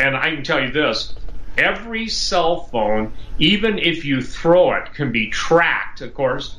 And 0.00 0.16
I 0.16 0.34
can 0.34 0.44
tell 0.44 0.60
you 0.60 0.70
this 0.70 1.14
every 1.56 2.08
cell 2.08 2.60
phone, 2.64 3.12
even 3.38 3.78
if 3.78 4.04
you 4.04 4.22
throw 4.22 4.72
it, 4.72 4.94
can 4.94 5.12
be 5.12 5.28
tracked. 5.28 6.00
Of 6.00 6.14
course, 6.14 6.56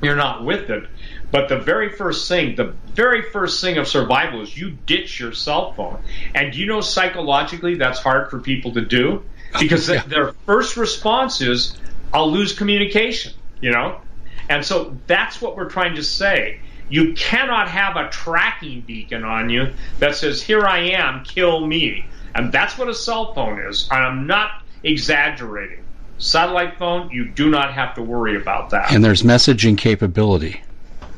you're 0.00 0.16
not 0.16 0.44
with 0.44 0.70
it. 0.70 0.84
But 1.30 1.48
the 1.48 1.58
very 1.58 1.90
first 1.90 2.28
thing, 2.28 2.54
the 2.54 2.74
very 2.94 3.22
first 3.30 3.60
thing 3.60 3.76
of 3.76 3.86
survival 3.86 4.40
is 4.40 4.56
you 4.56 4.70
ditch 4.86 5.20
your 5.20 5.32
cell 5.32 5.72
phone. 5.74 5.98
And 6.34 6.54
you 6.54 6.66
know 6.66 6.80
psychologically 6.80 7.74
that's 7.74 7.98
hard 7.98 8.30
for 8.30 8.38
people 8.38 8.72
to 8.74 8.80
do 8.80 9.22
because 9.58 9.90
yeah. 9.90 10.02
their 10.04 10.32
first 10.46 10.76
response 10.76 11.40
is, 11.40 11.76
I'll 12.14 12.30
lose 12.30 12.54
communication, 12.54 13.34
you 13.60 13.72
know? 13.72 14.00
And 14.48 14.64
so 14.64 14.96
that's 15.06 15.40
what 15.40 15.56
we're 15.56 15.68
trying 15.68 15.96
to 15.96 16.02
say. 16.02 16.60
You 16.88 17.12
cannot 17.14 17.68
have 17.68 17.96
a 17.96 18.08
tracking 18.08 18.80
beacon 18.80 19.24
on 19.24 19.50
you 19.50 19.72
that 19.98 20.16
says, 20.16 20.42
Here 20.42 20.64
I 20.64 20.78
am, 20.90 21.22
kill 21.24 21.66
me. 21.66 22.06
And 22.34 22.50
that's 22.52 22.78
what 22.78 22.88
a 22.88 22.94
cell 22.94 23.34
phone 23.34 23.60
is. 23.60 23.88
I'm 23.90 24.26
not 24.26 24.62
exaggerating. 24.82 25.84
Satellite 26.18 26.78
phone, 26.78 27.10
you 27.10 27.28
do 27.28 27.50
not 27.50 27.74
have 27.74 27.94
to 27.94 28.02
worry 28.02 28.36
about 28.36 28.70
that. 28.70 28.92
And 28.92 29.04
there's 29.04 29.22
messaging 29.22 29.76
capability. 29.76 30.62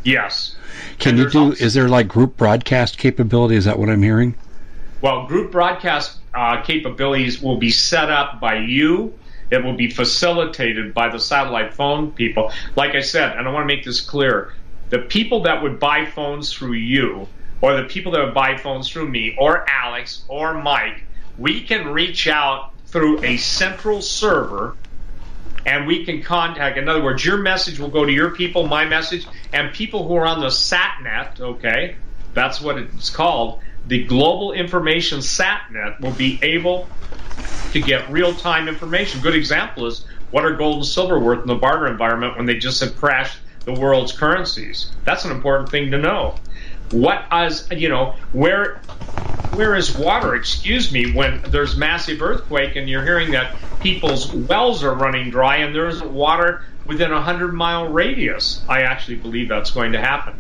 Yes. 0.05 0.57
Can 0.99 1.11
and 1.11 1.19
you 1.19 1.31
do, 1.31 1.38
also, 1.38 1.64
is 1.64 1.75
there 1.75 1.88
like 1.88 2.09
group 2.09 2.37
broadcast 2.37 2.99
capability? 2.99 3.57
Is 3.57 3.64
that 3.64 3.79
what 3.79 3.88
I'm 3.88 4.03
hearing? 4.03 4.35
Well, 5.01 5.27
group 5.27 5.53
broadcast 5.53 6.19
uh, 6.35 6.62
capabilities 6.62 7.40
will 7.40 7.57
be 7.57 7.71
set 7.71 8.11
up 8.11 8.40
by 8.40 8.59
you 8.59 9.19
it 9.51 9.65
will 9.65 9.77
be 9.77 9.91
facilitated 9.91 10.95
by 10.95 11.09
the 11.09 11.19
satellite 11.19 11.75
phone 11.75 12.13
people. 12.13 12.53
Like 12.77 12.95
I 12.95 13.01
said, 13.01 13.37
and 13.37 13.49
I 13.49 13.53
want 13.53 13.69
to 13.69 13.75
make 13.75 13.85
this 13.85 14.01
clear 14.01 14.53
the 14.91 14.99
people 14.99 15.43
that 15.43 15.63
would 15.63 15.79
buy 15.79 16.07
phones 16.07 16.53
through 16.53 16.73
you, 16.73 17.29
or 17.61 17.77
the 17.77 17.89
people 17.89 18.13
that 18.13 18.25
would 18.25 18.35
buy 18.35 18.57
phones 18.57 18.89
through 18.89 19.09
me, 19.09 19.37
or 19.39 19.69
Alex, 19.69 20.25
or 20.29 20.55
Mike, 20.55 21.05
we 21.39 21.63
can 21.63 21.89
reach 21.89 22.27
out 22.27 22.73
through 22.87 23.23
a 23.25 23.37
central 23.37 24.03
server 24.03 24.77
and 25.65 25.87
we 25.87 26.05
can 26.05 26.23
contact. 26.23 26.79
In 26.79 26.89
other 26.89 27.03
words, 27.03 27.25
your 27.25 27.37
message 27.37 27.79
will 27.79 27.91
go 27.91 28.05
to 28.05 28.13
your 28.13 28.31
people, 28.31 28.67
my 28.67 28.85
message, 28.85 29.27
and 29.53 29.73
people 29.73 30.09
who 30.09 30.17
are 30.17 30.27
on 30.27 30.41
the 30.41 30.47
SatNet, 30.47 31.41
okay, 31.41 31.97
that's 32.35 32.61
what 32.61 32.79
it's 32.79 33.11
called, 33.11 33.61
the 33.87 34.05
Global 34.05 34.53
Information 34.53 35.21
SatNet 35.21 36.01
will 36.01 36.13
be 36.13 36.39
able 36.43 36.89
to 37.72 37.81
get 37.81 38.11
real 38.11 38.35
time 38.35 38.68
information. 38.68 39.20
Good 39.20 39.35
example 39.35 39.87
is 39.87 40.05
what 40.31 40.44
are 40.44 40.55
gold 40.55 40.76
and 40.76 40.87
silver 40.87 41.18
worth 41.18 41.40
in 41.40 41.46
the 41.46 41.55
barter 41.55 41.87
environment 41.87 42.37
when 42.37 42.46
they 42.46 42.57
just 42.57 42.81
have 42.81 42.96
crashed 42.96 43.38
the 43.64 43.72
world's 43.72 44.12
currencies? 44.12 44.90
That's 45.05 45.24
an 45.24 45.33
important 45.33 45.70
thing 45.70 45.90
to 45.90 45.98
know. 45.98 46.37
What 46.90 47.26
is 47.33 47.68
you 47.70 47.88
know 47.88 48.16
where 48.33 48.81
where 49.55 49.74
is 49.74 49.96
water? 49.96 50.35
Excuse 50.35 50.92
me, 50.92 51.12
when 51.12 51.42
there's 51.48 51.76
massive 51.76 52.22
earthquake 52.22 52.76
and 52.76 52.88
you're 52.88 53.05
hearing 53.05 53.33
that 53.33 53.57
people's 53.81 54.33
wells 54.33 54.85
are 54.85 54.94
running 54.94 55.31
dry 55.31 55.57
and 55.57 55.74
there 55.74 55.88
isn't 55.88 56.12
water 56.12 56.62
within 56.87 57.12
a 57.12 57.20
hundred 57.20 57.53
mile 57.53 57.88
radius. 57.88 58.62
I 58.68 58.83
actually 58.83 59.16
believe 59.16 59.48
that's 59.48 59.70
going 59.70 59.92
to 59.92 60.00
happen. 60.00 60.35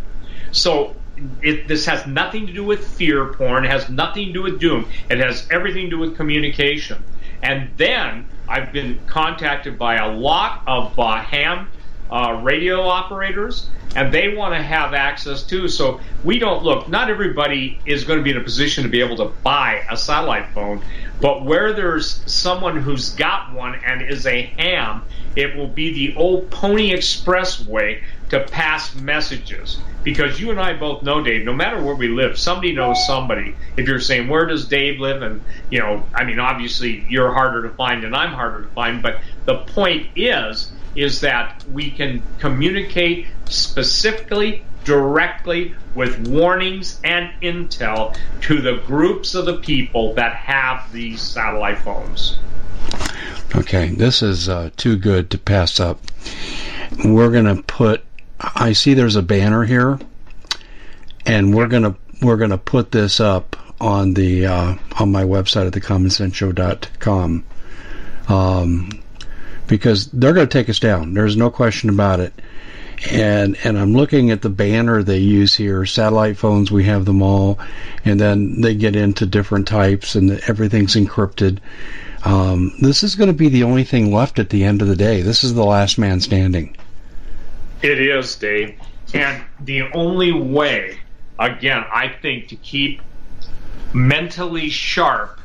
So 0.52 0.96
it, 1.42 1.68
this 1.68 1.86
has 1.86 2.06
nothing 2.06 2.46
to 2.46 2.52
do 2.52 2.64
with 2.64 2.86
fear 2.86 3.32
porn. 3.34 3.64
Has 3.64 3.88
nothing 3.88 4.28
to 4.28 4.32
do 4.32 4.42
with 4.42 4.60
doom. 4.60 4.88
It 5.10 5.18
has 5.18 5.46
everything 5.50 5.84
to 5.84 5.90
do 5.90 5.98
with 5.98 6.16
communication. 6.16 7.02
And 7.42 7.70
then 7.76 8.26
I've 8.48 8.72
been 8.72 9.00
contacted 9.06 9.78
by 9.78 9.96
a 9.96 10.12
lot 10.12 10.62
of 10.66 10.98
uh, 10.98 11.22
ham 11.22 11.68
uh, 12.10 12.40
radio 12.42 12.82
operators, 12.82 13.68
and 13.94 14.12
they 14.12 14.34
want 14.34 14.54
to 14.54 14.62
have 14.62 14.94
access 14.94 15.42
too. 15.42 15.68
So 15.68 16.00
we 16.24 16.38
don't 16.38 16.62
look. 16.64 16.88
Not 16.88 17.08
everybody 17.08 17.80
is 17.86 18.04
going 18.04 18.18
to 18.18 18.22
be 18.22 18.30
in 18.30 18.36
a 18.36 18.42
position 18.42 18.82
to 18.84 18.90
be 18.90 19.00
able 19.00 19.16
to 19.18 19.26
buy 19.42 19.84
a 19.90 19.96
satellite 19.96 20.48
phone, 20.52 20.82
but 21.20 21.44
where 21.44 21.72
there's 21.72 22.22
someone 22.30 22.76
who's 22.76 23.10
got 23.10 23.52
one 23.52 23.76
and 23.86 24.02
is 24.02 24.26
a 24.26 24.42
ham, 24.42 25.02
it 25.36 25.56
will 25.56 25.68
be 25.68 25.92
the 25.92 26.16
old 26.16 26.50
Pony 26.50 26.92
Express 26.92 27.64
way 27.64 28.02
to 28.30 28.40
pass 28.40 28.94
messages. 28.94 29.78
Because 30.02 30.40
you 30.40 30.50
and 30.50 30.58
I 30.58 30.72
both 30.72 31.02
know, 31.02 31.22
Dave, 31.22 31.44
no 31.44 31.52
matter 31.52 31.82
where 31.82 31.94
we 31.94 32.08
live, 32.08 32.38
somebody 32.38 32.72
knows 32.72 33.06
somebody. 33.06 33.54
If 33.76 33.86
you're 33.86 34.00
saying, 34.00 34.28
where 34.28 34.46
does 34.46 34.66
Dave 34.66 34.98
live? 34.98 35.20
And, 35.22 35.42
you 35.70 35.80
know, 35.80 36.04
I 36.14 36.24
mean, 36.24 36.38
obviously 36.38 37.04
you're 37.08 37.32
harder 37.32 37.62
to 37.64 37.70
find 37.70 38.04
and 38.04 38.16
I'm 38.16 38.32
harder 38.32 38.62
to 38.62 38.68
find, 38.68 39.02
but 39.02 39.20
the 39.44 39.58
point 39.58 40.08
is, 40.16 40.72
is 40.96 41.20
that 41.20 41.64
we 41.70 41.90
can 41.90 42.22
communicate 42.38 43.26
specifically, 43.46 44.64
directly, 44.84 45.74
with 45.94 46.26
warnings 46.28 46.98
and 47.04 47.30
intel 47.42 48.16
to 48.42 48.60
the 48.60 48.76
groups 48.86 49.34
of 49.34 49.44
the 49.44 49.58
people 49.58 50.14
that 50.14 50.34
have 50.34 50.90
these 50.92 51.20
satellite 51.20 51.78
phones. 51.78 52.38
Okay, 53.54 53.88
this 53.90 54.22
is 54.22 54.48
uh, 54.48 54.70
too 54.76 54.96
good 54.96 55.30
to 55.30 55.38
pass 55.38 55.80
up. 55.80 56.00
We're 57.04 57.30
going 57.30 57.56
to 57.56 57.62
put. 57.62 58.04
I 58.40 58.72
see 58.72 58.94
there's 58.94 59.16
a 59.16 59.22
banner 59.22 59.64
here, 59.64 59.98
and 61.26 61.54
we're 61.54 61.68
to 61.68 61.96
we're 62.22 62.36
to 62.50 62.58
put 62.58 62.90
this 62.90 63.20
up 63.20 63.56
on 63.80 64.14
the 64.14 64.46
uh, 64.46 64.74
on 64.98 65.12
my 65.12 65.24
website 65.24 65.66
at 65.66 65.72
thecommonsenseshow.com. 65.72 67.44
Um, 68.28 69.02
because 69.66 70.06
they're 70.06 70.32
going 70.32 70.48
to 70.48 70.52
take 70.52 70.68
us 70.68 70.80
down. 70.80 71.14
There's 71.14 71.36
no 71.36 71.50
question 71.50 71.90
about 71.90 72.20
it. 72.20 72.34
And 73.10 73.56
and 73.64 73.78
I'm 73.78 73.94
looking 73.94 74.30
at 74.30 74.42
the 74.42 74.50
banner 74.50 75.02
they 75.02 75.18
use 75.18 75.54
here. 75.54 75.86
Satellite 75.86 76.36
phones, 76.36 76.70
we 76.70 76.84
have 76.84 77.06
them 77.06 77.22
all, 77.22 77.58
and 78.04 78.20
then 78.20 78.60
they 78.60 78.74
get 78.74 78.94
into 78.94 79.24
different 79.24 79.68
types, 79.68 80.16
and 80.16 80.32
everything's 80.48 80.96
encrypted. 80.96 81.58
Um, 82.24 82.74
this 82.82 83.02
is 83.02 83.14
going 83.14 83.28
to 83.28 83.34
be 83.34 83.48
the 83.48 83.62
only 83.62 83.84
thing 83.84 84.12
left 84.12 84.38
at 84.38 84.50
the 84.50 84.64
end 84.64 84.82
of 84.82 84.88
the 84.88 84.96
day. 84.96 85.22
This 85.22 85.44
is 85.44 85.54
the 85.54 85.64
last 85.64 85.96
man 85.98 86.20
standing. 86.20 86.76
It 87.82 87.98
is, 88.00 88.36
Dave. 88.36 88.78
And 89.14 89.42
the 89.60 89.84
only 89.92 90.32
way, 90.32 90.98
again, 91.38 91.84
I 91.92 92.08
think, 92.08 92.48
to 92.48 92.56
keep 92.56 93.00
mentally 93.92 94.68
sharp 94.68 95.40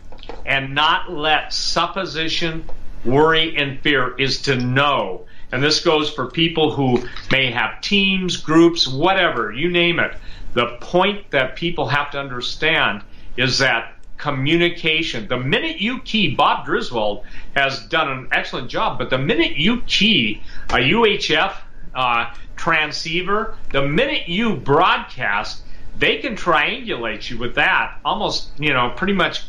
and 0.46 0.76
not 0.76 1.12
let 1.12 1.54
supposition 1.54 2.70
worry 3.06 3.56
and 3.56 3.80
fear 3.82 4.16
is 4.18 4.42
to 4.44 4.56
know. 4.56 5.26
And 5.52 5.64
this 5.64 5.84
goes 5.84 6.10
for 6.10 6.30
people 6.30 6.74
who 6.74 7.08
may 7.32 7.52
have 7.52 7.82
teams, 7.82 8.38
groups, 8.38 8.88
whatever, 8.88 9.52
you 9.52 9.70
name 9.70 10.00
it. 10.00 10.16
The 10.54 10.78
point 10.82 11.32
that 11.32 11.56
people 11.56 11.88
have 11.88 12.12
to 12.12 12.20
understand 12.20 13.04
is 13.38 13.60
that 13.60 13.94
communication, 14.18 15.28
the 15.28 15.38
minute 15.38 15.80
you 15.80 16.00
key, 16.02 16.36
Bob 16.36 16.66
Griswold 16.66 17.26
has 17.56 17.86
done 17.88 18.10
an 18.10 18.28
excellent 18.32 18.70
job, 18.70 18.98
but 18.98 19.10
the 19.10 19.18
minute 19.18 19.58
you 19.58 19.82
key 19.82 20.42
a 20.70 20.78
UHF 20.78 21.54
uh, 21.96 22.34
transceiver, 22.56 23.58
the 23.72 23.82
minute 23.82 24.28
you 24.28 24.56
broadcast, 24.56 25.64
they 25.98 26.18
can 26.18 26.36
triangulate 26.36 27.30
you 27.30 27.38
with 27.38 27.56
that 27.56 27.98
almost, 28.04 28.50
you 28.60 28.74
know, 28.74 28.94
pretty 28.96 29.14
much 29.14 29.44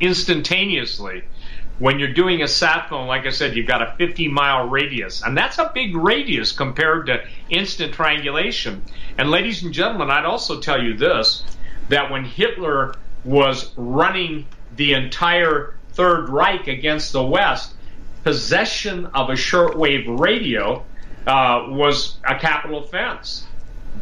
instantaneously 0.00 1.22
when 1.78 1.98
you're 1.98 2.12
doing 2.12 2.42
a 2.42 2.48
sat 2.48 2.88
phone, 2.88 3.08
like 3.08 3.26
I 3.26 3.30
said, 3.30 3.56
you've 3.56 3.66
got 3.66 3.82
a 3.82 3.94
50 3.98 4.28
mile 4.28 4.68
radius, 4.68 5.22
and 5.22 5.36
that's 5.36 5.58
a 5.58 5.70
big 5.74 5.96
radius 5.96 6.52
compared 6.52 7.06
to 7.06 7.24
instant 7.50 7.94
triangulation. 7.94 8.82
And 9.18 9.32
ladies 9.32 9.64
and 9.64 9.72
gentlemen, 9.72 10.08
I'd 10.08 10.24
also 10.24 10.60
tell 10.60 10.80
you 10.80 10.96
this 10.96 11.42
that 11.88 12.08
when 12.10 12.24
Hitler 12.24 12.94
was 13.24 13.72
running 13.76 14.46
the 14.76 14.92
entire 14.92 15.74
Third 15.92 16.28
Reich 16.28 16.68
against 16.68 17.12
the 17.12 17.24
West, 17.24 17.74
possession 18.22 19.06
of 19.06 19.30
a 19.30 19.34
shortwave 19.34 20.20
radio 20.20 20.84
uh, 21.26 21.66
was 21.68 22.16
a 22.24 22.38
capital 22.38 22.84
offense. 22.84 23.46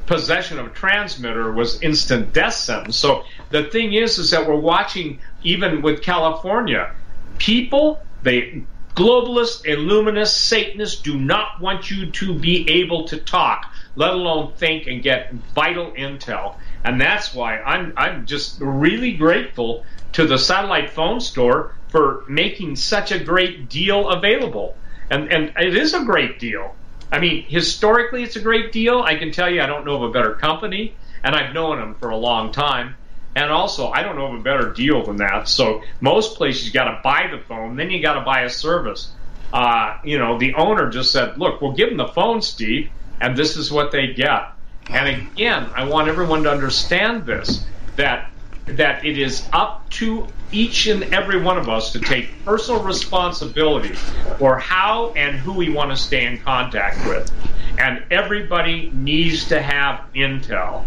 Possession 0.07 0.59
of 0.59 0.67
a 0.67 0.71
transmitter 0.71 1.53
was 1.53 1.83
instant 1.83 2.33
death 2.33 2.55
sentence. 2.55 2.97
So 2.97 3.25
the 3.51 3.65
thing 3.65 3.93
is, 3.93 4.19
is 4.19 4.31
that 4.31 4.47
we're 4.49 4.57
watching 4.57 5.21
even 5.43 5.83
with 5.83 6.03
California 6.03 6.93
people, 7.39 8.01
they 8.23 8.63
globalists, 8.95 9.65
illuminists, 9.65 10.35
Satanists 10.35 11.01
do 11.01 11.19
not 11.19 11.61
want 11.61 11.91
you 11.91 12.11
to 12.11 12.39
be 12.39 12.69
able 12.71 13.09
to 13.09 13.17
talk, 13.17 13.73
let 13.97 14.11
alone 14.11 14.53
think 14.53 14.87
and 14.87 15.03
get 15.03 15.33
vital 15.55 15.91
intel. 15.93 16.57
And 16.85 17.01
that's 17.01 17.35
why 17.35 17.59
I'm 17.59 17.93
I'm 17.97 18.27
just 18.27 18.61
really 18.61 19.13
grateful 19.13 19.85
to 20.13 20.27
the 20.27 20.39
satellite 20.39 20.91
phone 20.91 21.21
store 21.21 21.75
for 21.89 22.25
making 22.29 22.77
such 22.77 23.11
a 23.11 23.19
great 23.19 23.69
deal 23.69 24.09
available. 24.09 24.77
And 25.11 25.33
and 25.33 25.53
it 25.57 25.77
is 25.77 25.95
a 25.95 26.05
great 26.05 26.39
deal. 26.39 26.75
I 27.13 27.19
mean, 27.19 27.45
historically 27.49 28.23
it's 28.23 28.37
a 28.37 28.41
great 28.41 28.73
deal. 28.73 29.01
I 29.01 29.17
can 29.17 29.33
tell 29.33 29.51
you 29.51 29.61
I 29.61 29.67
don't 29.67 29.85
know 29.85 29.97
of 29.97 30.03
a 30.03 30.13
better 30.13 30.35
company 30.35 30.95
and 31.23 31.35
I've 31.35 31.53
known 31.53 31.79
them 31.79 31.95
for 31.95 32.11
a 32.11 32.17
long 32.17 32.53
time. 32.53 32.95
And 33.37 33.51
also, 33.51 33.91
I 33.91 34.03
don't 34.03 34.17
know 34.17 34.27
of 34.27 34.41
a 34.41 34.43
better 34.43 34.73
deal 34.73 35.05
than 35.05 35.17
that. 35.19 35.49
So 35.49 35.83
most 36.01 36.37
places 36.37 36.67
you 36.67 36.73
got 36.73 36.85
to 36.85 37.01
buy 37.03 37.29
the 37.31 37.39
phone, 37.39 37.77
then 37.77 37.91
you 37.91 38.03
got 38.03 38.15
to 38.15 38.23
buy 38.23 38.43
a 38.43 38.51
service. 38.51 39.13
Uh, 39.53 39.97
you 40.05 40.19
know, 40.19 40.39
the 40.39 40.55
owner 40.55 40.91
just 40.91 41.13
said, 41.13 41.39
"Look, 41.39 41.61
we'll 41.61 41.73
give 41.73 41.89
them 41.89 41.99
the 41.99 42.09
phone, 42.09 42.43
Steve, 42.43 42.91
and 43.21 43.37
this 43.37 43.57
is 43.57 43.71
what 43.71 43.93
they 43.93 44.09
get." 44.09 44.49
And 44.89 45.09
again, 45.09 45.71
I 45.77 45.85
want 45.85 46.09
everyone 46.09 46.43
to 46.45 46.51
understand 46.51 47.25
this 47.25 47.65
that 47.97 48.30
that 48.67 49.05
it 49.05 49.19
is 49.19 49.49
up 49.53 49.89
to 49.91 50.27
each 50.53 50.87
and 50.87 51.03
every 51.15 51.41
one 51.41 51.57
of 51.57 51.69
us 51.69 51.93
to 51.93 52.01
take 52.01 52.45
personal 52.45 52.83
responsibility 52.83 53.95
for 54.39 54.59
how 54.59 55.13
and 55.13 55.37
who 55.37 55.53
we 55.53 55.71
want 55.71 55.91
to 55.91 55.97
stay 55.97 56.27
in 56.27 56.39
contact 56.39 57.07
with. 57.07 57.31
And 57.79 58.05
everybody 58.11 58.91
needs 58.93 59.49
to 59.49 59.63
have 59.63 60.05
intel 60.15 60.85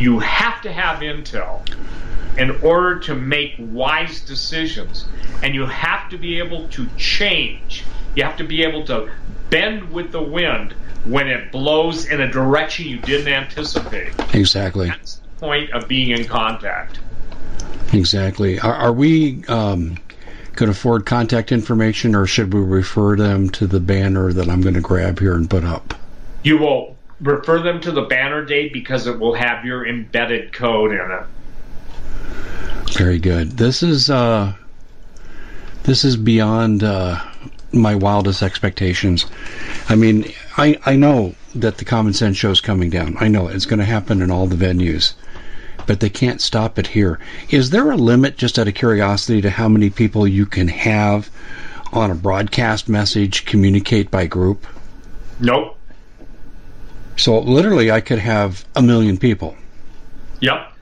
you 0.00 0.18
have 0.20 0.62
to 0.62 0.72
have 0.72 1.00
intel 1.00 1.60
in 2.38 2.50
order 2.62 2.98
to 3.00 3.14
make 3.14 3.54
wise 3.58 4.20
decisions. 4.22 5.06
And 5.42 5.54
you 5.54 5.66
have 5.66 6.08
to 6.10 6.18
be 6.18 6.38
able 6.38 6.68
to 6.68 6.88
change. 6.96 7.84
You 8.14 8.24
have 8.24 8.36
to 8.38 8.44
be 8.44 8.62
able 8.62 8.84
to 8.86 9.10
bend 9.50 9.92
with 9.92 10.12
the 10.12 10.22
wind 10.22 10.72
when 11.04 11.28
it 11.28 11.50
blows 11.50 12.06
in 12.06 12.20
a 12.20 12.30
direction 12.30 12.86
you 12.86 12.98
didn't 12.98 13.28
anticipate. 13.28 14.12
Exactly. 14.34 14.88
That's 14.88 15.19
point 15.40 15.70
of 15.72 15.88
being 15.88 16.10
in 16.10 16.24
contact. 16.26 17.00
Exactly. 17.92 18.60
Are, 18.60 18.74
are 18.74 18.92
we 18.92 19.44
um, 19.46 19.98
could 20.54 20.68
afford 20.68 21.06
contact 21.06 21.52
information, 21.52 22.14
or 22.14 22.26
should 22.26 22.52
we 22.52 22.60
refer 22.60 23.16
them 23.16 23.50
to 23.50 23.66
the 23.66 23.80
banner 23.80 24.32
that 24.32 24.48
I'm 24.48 24.60
going 24.60 24.74
to 24.74 24.80
grab 24.80 25.18
here 25.18 25.34
and 25.34 25.48
put 25.48 25.64
up? 25.64 25.94
You 26.42 26.58
will 26.58 26.96
refer 27.20 27.60
them 27.60 27.80
to 27.80 27.90
the 27.90 28.02
banner 28.02 28.44
date 28.44 28.72
because 28.72 29.06
it 29.06 29.18
will 29.18 29.34
have 29.34 29.64
your 29.64 29.86
embedded 29.86 30.52
code 30.52 30.92
in 30.92 31.10
it. 31.10 31.26
Very 32.92 33.18
good. 33.18 33.52
This 33.52 33.82
is 33.82 34.10
uh, 34.10 34.52
this 35.84 36.04
is 36.04 36.16
beyond 36.16 36.82
uh, 36.82 37.24
my 37.72 37.94
wildest 37.94 38.42
expectations. 38.42 39.26
I 39.88 39.96
mean, 39.96 40.32
I 40.56 40.78
I 40.84 40.96
know 40.96 41.34
that 41.54 41.78
the 41.78 41.84
Common 41.84 42.12
Sense 42.12 42.36
show 42.36 42.50
is 42.50 42.60
coming 42.60 42.90
down. 42.90 43.16
I 43.18 43.28
know 43.28 43.48
it's 43.48 43.66
going 43.66 43.80
to 43.80 43.84
happen 43.84 44.22
in 44.22 44.30
all 44.30 44.46
the 44.46 44.56
venues, 44.56 45.14
but 45.86 46.00
they 46.00 46.10
can't 46.10 46.40
stop 46.40 46.78
it 46.78 46.86
here. 46.86 47.18
Is 47.48 47.70
there 47.70 47.90
a 47.90 47.96
limit, 47.96 48.36
just 48.36 48.58
out 48.58 48.68
of 48.68 48.74
curiosity, 48.74 49.40
to 49.42 49.50
how 49.50 49.68
many 49.68 49.90
people 49.90 50.26
you 50.26 50.46
can 50.46 50.68
have 50.68 51.30
on 51.92 52.10
a 52.10 52.14
broadcast 52.14 52.88
message 52.88 53.44
communicate 53.46 54.10
by 54.10 54.26
group? 54.26 54.66
Nope. 55.38 55.76
So 57.16 57.38
literally, 57.40 57.90
I 57.90 58.00
could 58.00 58.18
have 58.18 58.64
a 58.74 58.82
million 58.82 59.18
people. 59.18 59.56
Yep. 60.40 60.72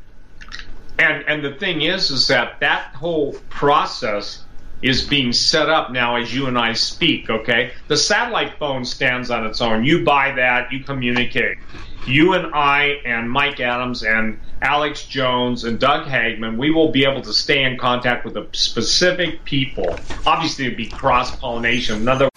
And 0.98 1.24
and 1.28 1.44
the 1.44 1.54
thing 1.54 1.82
is, 1.82 2.10
is 2.10 2.28
that 2.28 2.60
that 2.60 2.94
whole 2.94 3.34
process 3.48 4.44
is 4.82 5.04
being 5.04 5.32
set 5.32 5.68
up 5.68 5.90
now 5.90 6.16
as 6.16 6.32
you 6.32 6.46
and 6.46 6.56
I 6.56 6.72
speak, 6.72 7.28
okay? 7.28 7.72
The 7.88 7.96
satellite 7.96 8.58
phone 8.58 8.84
stands 8.84 9.30
on 9.30 9.44
its 9.46 9.60
own. 9.60 9.84
You 9.84 10.04
buy 10.04 10.32
that, 10.36 10.72
you 10.72 10.84
communicate. 10.84 11.58
You 12.06 12.34
and 12.34 12.54
I 12.54 13.00
and 13.04 13.30
Mike 13.30 13.60
Adams 13.60 14.02
and 14.02 14.38
Alex 14.62 15.06
Jones 15.06 15.64
and 15.64 15.78
Doug 15.78 16.06
Hagmann, 16.06 16.56
we 16.56 16.70
will 16.70 16.90
be 16.90 17.04
able 17.04 17.22
to 17.22 17.32
stay 17.32 17.62
in 17.62 17.76
contact 17.76 18.24
with 18.24 18.34
the 18.34 18.46
specific 18.52 19.44
people. 19.44 19.96
Obviously, 20.26 20.66
it'd 20.66 20.76
be 20.76 20.88
cross 20.88 21.36
pollination. 21.36 22.02
Another 22.02 22.28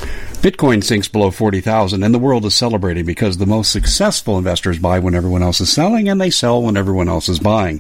Bitcoin 0.42 0.84
sinks 0.84 1.08
below 1.08 1.30
40,000 1.30 2.02
and 2.02 2.12
the 2.12 2.18
world 2.18 2.46
is 2.46 2.56
celebrating 2.56 3.06
because 3.06 3.38
the 3.38 3.46
most 3.46 3.72
successful 3.72 4.40
investors 4.40 4.80
buy 4.80 4.98
when 4.98 5.14
everyone 5.14 5.44
else 5.44 5.62
is 5.62 5.72
selling 5.72 6.10
and 6.10 6.20
they 6.20 6.32
sell 6.32 6.64
when 6.64 6.76
everyone 6.76 7.08
else 7.08 7.30
is 7.30 7.38
buying. 7.38 7.80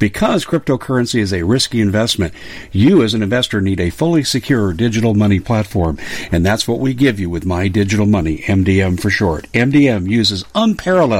Because 0.00 0.44
cryptocurrency 0.44 1.20
is 1.20 1.32
a 1.32 1.44
risky 1.44 1.80
investment, 1.80 2.34
you 2.72 3.04
as 3.04 3.14
an 3.14 3.22
investor 3.22 3.60
need 3.60 3.78
a 3.78 3.90
fully 3.90 4.24
secure 4.24 4.72
digital 4.72 5.14
money 5.14 5.38
platform. 5.38 5.98
And 6.32 6.44
that's 6.44 6.66
what 6.66 6.80
we 6.80 6.94
give 6.94 7.20
you 7.20 7.30
with 7.30 7.46
My 7.46 7.68
Digital 7.68 8.06
Money, 8.06 8.38
MDM 8.38 8.98
for 8.98 9.10
short. 9.10 9.44
MDM 9.52 10.10
uses 10.10 10.44
unparalleled 10.56 11.19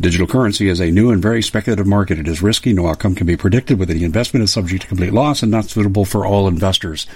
Digital 0.01 0.29
currency 0.29 0.69
is 0.69 0.79
a 0.79 0.93
new 0.93 1.11
and 1.11 1.21
very 1.21 1.43
speculative 1.43 1.87
market. 1.87 2.21
It 2.21 2.29
is 2.29 2.41
risky. 2.41 2.73
No 2.73 2.87
outcome 2.87 3.17
can 3.17 3.27
be 3.27 3.37
predicted. 3.37 3.81
With 3.81 3.91
any 3.91 4.05
investment 4.05 4.45
is 4.45 4.53
subject 4.53 4.83
to 4.83 4.89
complete 4.89 5.13
loss 5.13 5.43
and 5.43 5.51
not 5.51 5.65
suitable 5.65 6.05
for 6.05 6.25
all 6.25 6.47
investors. 6.47 7.09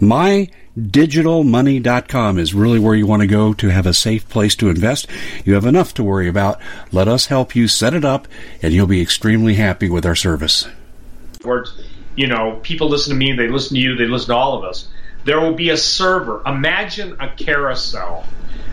MyDigitalMoney.com 0.00 2.36
is 2.36 2.52
really 2.52 2.80
where 2.80 2.96
you 2.96 3.06
want 3.06 3.22
to 3.22 3.28
go 3.28 3.54
to 3.54 3.68
have 3.68 3.86
a 3.86 3.94
safe 3.94 4.28
place 4.28 4.56
to 4.56 4.70
invest. 4.70 5.06
You 5.44 5.54
have 5.54 5.66
enough 5.66 5.94
to 5.94 6.02
worry 6.02 6.26
about. 6.26 6.60
Let 6.90 7.06
us 7.06 7.26
help 7.26 7.54
you 7.54 7.68
set 7.68 7.94
it 7.94 8.04
up, 8.04 8.26
and 8.60 8.74
you'll 8.74 8.88
be 8.88 9.00
extremely 9.00 9.54
happy 9.54 9.88
with 9.88 10.04
our 10.04 10.16
service. 10.16 10.66
You 12.16 12.26
know, 12.26 12.58
people 12.64 12.88
listen 12.88 13.12
to 13.12 13.16
me, 13.16 13.34
they 13.34 13.46
listen 13.46 13.76
to 13.76 13.80
you, 13.80 13.94
they 13.94 14.06
listen 14.06 14.30
to 14.30 14.36
all 14.36 14.58
of 14.58 14.64
us. 14.64 14.88
There 15.26 15.40
will 15.40 15.54
be 15.54 15.70
a 15.70 15.76
server. 15.76 16.42
Imagine 16.44 17.16
a 17.20 17.28
carousel, 17.28 18.26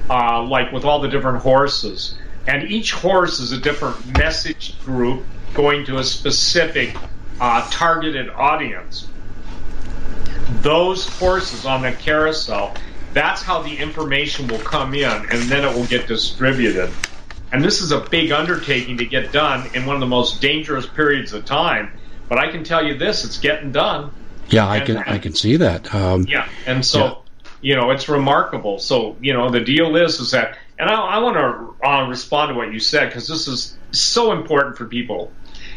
uh, 0.09 0.41
like 0.41 0.71
with 0.71 0.85
all 0.85 1.01
the 1.01 1.07
different 1.07 1.43
horses 1.43 2.15
and 2.47 2.71
each 2.71 2.93
horse 2.93 3.39
is 3.39 3.51
a 3.51 3.59
different 3.59 4.17
message 4.17 4.79
group 4.83 5.23
going 5.53 5.85
to 5.85 5.97
a 5.97 6.03
specific 6.03 6.95
uh, 7.39 7.67
targeted 7.69 8.29
audience. 8.29 9.07
Those 10.61 11.07
horses 11.19 11.65
on 11.65 11.81
the 11.81 11.91
carousel, 11.91 12.73
that's 13.13 13.41
how 13.41 13.61
the 13.61 13.75
information 13.75 14.47
will 14.47 14.59
come 14.59 14.93
in, 14.93 15.11
and 15.11 15.43
then 15.49 15.65
it 15.65 15.75
will 15.75 15.85
get 15.85 16.07
distributed. 16.07 16.89
And 17.51 17.63
this 17.63 17.81
is 17.81 17.91
a 17.91 17.99
big 17.99 18.31
undertaking 18.31 18.97
to 18.97 19.05
get 19.05 19.31
done 19.31 19.69
in 19.73 19.85
one 19.85 19.95
of 19.95 19.99
the 19.99 20.07
most 20.07 20.41
dangerous 20.41 20.85
periods 20.85 21.33
of 21.33 21.45
time. 21.45 21.91
But 22.29 22.39
I 22.39 22.51
can 22.51 22.63
tell 22.63 22.85
you 22.85 22.97
this: 22.97 23.23
it's 23.23 23.37
getting 23.37 23.71
done. 23.71 24.11
Yeah, 24.49 24.67
I 24.67 24.77
and, 24.77 24.85
can 24.85 24.97
I 24.97 25.17
can 25.17 25.33
see 25.33 25.57
that. 25.57 25.93
Um, 25.93 26.25
yeah, 26.27 26.47
and 26.65 26.85
so 26.85 26.99
yeah. 26.99 27.15
you 27.61 27.75
know 27.75 27.91
it's 27.91 28.09
remarkable. 28.09 28.79
So 28.79 29.15
you 29.21 29.33
know 29.33 29.49
the 29.49 29.61
deal 29.61 29.95
is 29.95 30.19
is 30.19 30.31
that 30.31 30.57
and 30.79 30.89
I, 30.89 30.95
I 30.95 31.17
want 31.19 31.35
to 31.35 31.87
uh, 31.87 32.07
respond 32.07 32.49
to 32.49 32.55
what 32.55 32.73
you 32.73 32.79
said 32.79 33.07
because 33.07 33.27
this 33.27 33.47
is 33.47 33.77
so 33.91 34.31
important 34.31 34.77
for 34.77 34.85
people. 34.85 35.31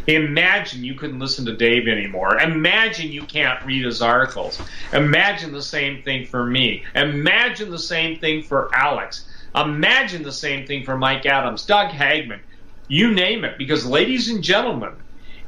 Imagine 0.07 0.85
you 0.85 0.95
couldn't 0.95 1.19
listen 1.19 1.47
to 1.47 1.57
Dave 1.57 1.89
anymore. 1.89 2.39
Imagine 2.39 3.13
you 3.13 3.23
can't 3.23 3.65
read 3.65 3.85
his 3.85 4.03
articles. 4.03 4.61
Imagine 4.93 5.53
the 5.53 5.63
same 5.63 6.03
thing 6.03 6.27
for 6.27 6.45
me. 6.45 6.85
Imagine 6.95 7.71
the 7.71 7.79
same 7.79 8.19
thing 8.19 8.43
for 8.43 8.71
Alex. 8.75 9.27
Imagine 9.55 10.23
the 10.23 10.33
same 10.33 10.67
thing 10.67 10.85
for 10.85 10.97
Mike 10.97 11.27
Adams, 11.27 11.67
Doug 11.67 11.91
Hagmann, 11.91 12.41
you 12.89 13.13
name 13.13 13.45
it. 13.45 13.59
Because, 13.59 13.85
ladies 13.85 14.29
and 14.31 14.43
gentlemen, 14.43 14.95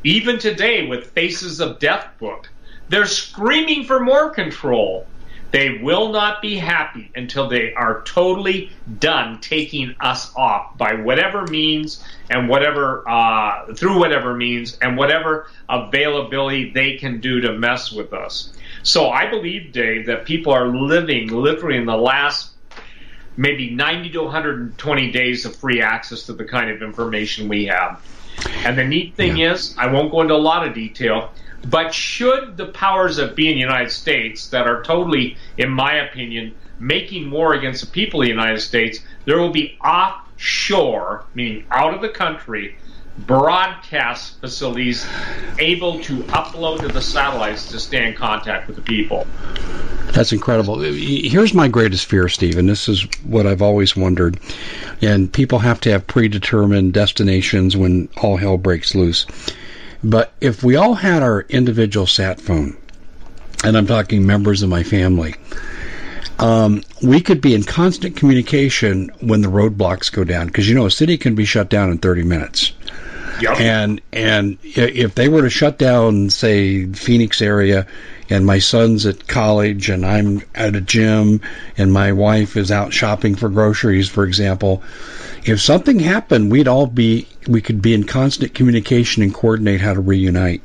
even 0.05 0.39
today 0.39 0.87
with 0.87 1.13
Faces 1.13 1.61
of 1.61 1.79
Death 1.79 2.07
book, 2.19 2.49
they're 2.89 3.07
screaming 3.07 3.85
for 3.85 4.01
more 4.01 4.31
control. 4.31 5.12
They 5.53 5.79
will 5.83 6.13
not 6.13 6.41
be 6.41 6.57
happy 6.57 7.11
until 7.15 7.49
they 7.49 7.75
are 7.75 8.03
totally 8.03 8.73
done 8.99 9.39
taking 9.41 9.95
us 10.01 10.35
off 10.35 10.79
by 10.79 10.95
whatever 10.95 11.47
means 11.47 12.03
and 12.31 12.49
whatever 12.49 13.07
uh, 13.07 13.75
through 13.75 13.99
whatever 13.99 14.35
means 14.35 14.79
and 14.81 14.97
whatever 14.97 15.47
availability 15.69 16.71
they 16.73 16.97
can 16.97 17.21
do 17.21 17.43
to 17.43 17.53
mess 17.53 17.93
with 17.93 18.15
us. 18.15 18.53
So 18.83 19.11
I 19.11 19.29
believe, 19.29 19.73
Dave, 19.73 20.07
that 20.07 20.25
people 20.25 20.55
are 20.55 20.67
living 20.67 21.29
literally 21.29 21.77
in 21.77 21.85
the 21.85 21.97
last 21.97 22.51
maybe 23.37 23.71
90 23.71 24.11
to 24.11 24.23
120 24.23 25.11
days 25.13 25.45
of 25.45 25.55
free 25.57 25.83
access 25.83 26.25
to 26.25 26.33
the 26.33 26.45
kind 26.45 26.71
of 26.71 26.83
information 26.83 27.49
we 27.49 27.67
have. 27.67 28.03
And 28.65 28.77
the 28.77 28.85
neat 28.85 29.15
thing 29.15 29.37
yeah. 29.37 29.53
is, 29.53 29.77
I 29.79 29.87
won't 29.93 30.11
go 30.11 30.23
into 30.23 30.35
a 30.35 30.37
lot 30.37 30.67
of 30.67 30.75
detail, 30.75 31.31
but 31.69 31.95
should 31.95 32.57
the 32.57 32.67
powers 32.67 33.17
that 33.17 33.37
be 33.37 33.49
in 33.49 33.55
the 33.55 33.61
United 33.61 33.91
States, 33.91 34.49
that 34.49 34.67
are 34.67 34.83
totally, 34.83 35.37
in 35.57 35.71
my 35.71 35.95
opinion, 35.95 36.55
making 36.79 37.31
war 37.31 37.55
against 37.55 37.81
the 37.81 37.91
people 37.91 38.21
of 38.21 38.25
the 38.25 38.31
United 38.31 38.61
States, 38.61 39.01
there 39.25 39.39
will 39.39 39.51
be 39.53 39.79
offshore, 39.85 41.25
meaning 41.35 41.65
out 41.71 41.95
of 41.95 42.01
the 42.01 42.09
country, 42.09 42.77
broadcast 43.19 44.41
facilities 44.41 45.07
able 45.59 46.01
to 46.01 46.19
upload 46.25 46.81
to 46.81 46.89
the 46.89 47.03
satellites 47.03 47.71
to 47.71 47.79
stay 47.79 48.09
in 48.09 48.15
contact 48.15 48.67
with 48.67 48.77
the 48.77 48.83
people. 48.83 49.27
That's 50.13 50.33
incredible. 50.33 50.81
Here's 50.81 51.55
my 51.55 51.69
greatest 51.69 52.07
fear, 52.07 52.29
Stephen. 52.29 52.67
This 52.67 52.89
is 52.89 53.07
what 53.25 53.47
I've 53.47 53.63
always 53.63 53.97
wondered. 53.97 54.39
And 55.01 55.33
people 55.33 55.59
have 55.61 55.81
to 55.83 55.91
have 55.91 56.07
predetermined 56.07 56.93
destinations 56.93 57.77
when 57.77 58.09
all 58.21 58.37
hell 58.37 58.59
breaks 58.59 58.95
loose. 58.95 59.27
But 60.05 60.33
if 60.41 60.63
we 60.63 60.77
all 60.77 60.95
had 60.95 61.23
our 61.23 61.43
individual 61.43 62.07
sat 62.07 62.41
phone, 62.41 62.77
and 63.65 63.77
I'm 63.77 63.87
talking 63.87 64.27
members 64.27 64.63
of 64.63 64.69
my 64.69 64.83
family, 64.83 65.35
um, 66.39 66.83
we 67.03 67.21
could 67.21 67.41
be 67.41 67.55
in 67.55 67.63
constant 67.63 68.17
communication 68.17 69.11
when 69.21 69.43
the 69.43 69.49
roadblocks 69.49 70.11
go 70.11 70.25
down. 70.25 70.47
Because 70.47 70.69
you 70.69 70.75
know, 70.75 70.87
a 70.87 70.91
city 70.91 71.17
can 71.17 71.35
be 71.35 71.45
shut 71.45 71.69
down 71.69 71.91
in 71.91 71.99
30 71.99 72.25
minutes. 72.25 72.73
Yep. 73.41 73.61
And 73.61 74.01
and 74.13 74.59
if 74.63 75.15
they 75.15 75.29
were 75.29 75.43
to 75.43 75.51
shut 75.51 75.79
down, 75.79 76.31
say 76.31 76.87
Phoenix 76.93 77.41
area, 77.41 77.87
and 78.33 78.47
my 78.47 78.59
son's 78.59 79.05
at 79.05 79.29
college, 79.29 79.91
and 79.91 80.07
I'm 80.07 80.43
at 80.55 80.75
a 80.75 80.81
gym, 80.81 81.43
and 81.77 81.93
my 81.93 82.13
wife 82.13 82.57
is 82.57 82.71
out 82.71 82.93
shopping 82.93 83.35
for 83.35 83.51
groceries, 83.51 84.09
for 84.09 84.25
example, 84.25 84.83
if 85.45 85.61
something 85.61 85.99
happened, 85.99 86.51
we'd 86.51 86.67
all 86.67 86.87
be 86.87 87.29
we 87.47 87.61
could 87.61 87.83
be 87.83 87.93
in 87.93 88.05
constant 88.05 88.55
communication 88.55 89.23
and 89.23 89.35
coordinate 89.35 89.83
how 89.83 89.93
to 89.93 90.01
reunite. 90.01 90.63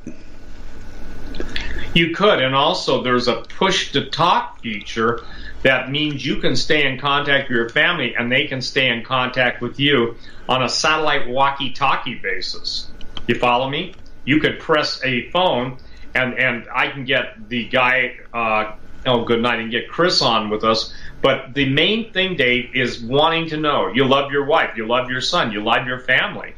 You 1.93 2.15
could, 2.15 2.39
and 2.39 2.56
also 2.56 3.03
there's 3.03 3.27
a 3.27 3.41
push 3.58 3.91
to 3.91 4.10
talk 4.10 4.62
feature 4.62 5.23
that 5.63 5.91
means 5.91 6.25
you 6.25 6.38
can 6.38 6.56
stay 6.56 6.88
in 6.88 6.97
contact 6.97 7.49
with 7.49 7.58
your 7.58 7.69
family 7.69 8.15
and 8.15 8.32
they 8.32 8.45
can 8.47 8.62
stay 8.62 8.88
in 8.88 9.03
contact 9.03 9.62
with 9.62 9.77
you 9.77 10.15
on 10.47 10.63
a 10.63 10.69
satellite 10.69 11.27
walkie 11.27 11.71
talkie 11.71 12.15
basis. 12.15 12.89
You 13.27 13.36
follow 13.36 13.69
me? 13.69 13.93
You 14.23 14.39
could 14.39 14.60
press 14.60 15.01
a 15.03 15.30
phone 15.32 15.80
and, 16.17 16.38
and 16.38 16.65
I 16.73 16.89
can 16.89 17.06
get 17.06 17.47
the 17.47 17.67
guy, 17.69 18.15
uh, 18.34 18.71
oh, 19.06 19.25
good 19.25 19.41
night, 19.41 19.60
and 19.60 19.71
get 19.71 19.89
Chris 19.89 20.21
on 20.21 20.49
with 20.49 20.63
us 20.63 20.93
but 21.21 21.53
the 21.53 21.67
main 21.69 22.12
thing, 22.13 22.36
Dave, 22.36 22.69
is 22.73 23.01
wanting 23.01 23.49
to 23.49 23.58
know. 23.58 23.88
You 23.88 24.06
love 24.06 24.32
your 24.32 24.45
wife, 24.45 24.71
you 24.77 24.88
love 24.88 25.10
your 25.10 25.21
son, 25.21 25.51
you 25.51 25.63
love 25.63 25.88
your 25.88 25.99
family. 25.99 26.53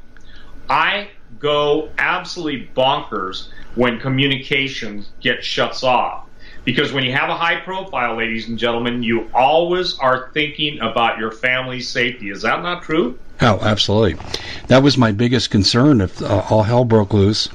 I 0.70 1.10
go 1.40 1.94
absolutely 1.98 2.70
bonkers 2.76 3.48
when 3.76 4.00
communication 4.00 5.06
gets 5.22 5.46
shuts 5.46 5.84
off. 5.84 6.26
Because 6.66 6.92
when 6.92 7.04
you 7.04 7.14
have 7.14 7.30
a 7.30 7.36
high 7.36 7.62
profile, 7.62 8.18
ladies 8.18 8.50
and 8.50 8.60
gentlemen, 8.60 9.02
you 9.02 9.30
always 9.34 9.98
are 9.98 10.30
thinking 10.34 10.80
about 10.82 11.18
your 11.18 11.32
family's 11.32 11.90
safety. 11.90 12.30
Is 12.30 12.42
that 12.42 12.62
not 12.62 12.84
true? 12.84 13.18
Oh, 13.42 13.60
absolutely. 13.62 14.22
That 14.68 14.84
was 14.84 14.98
my 14.98 15.14
biggest 15.14 15.50
concern 15.50 16.02
if 16.02 16.22
uh, 16.22 16.44
all 16.50 16.64
hell 16.64 16.84
broke 16.84 17.14
loose, 17.14 17.48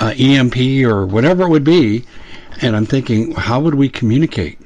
uh, 0.00 0.12
EMP 0.16 0.56
or 0.84 1.06
whatever 1.06 1.44
it 1.44 1.48
would 1.48 1.64
be. 1.64 2.04
And 2.62 2.74
I'm 2.74 2.86
thinking, 2.86 3.32
how 3.32 3.60
would 3.60 3.74
we 3.74 3.88
communicate? 3.88 4.58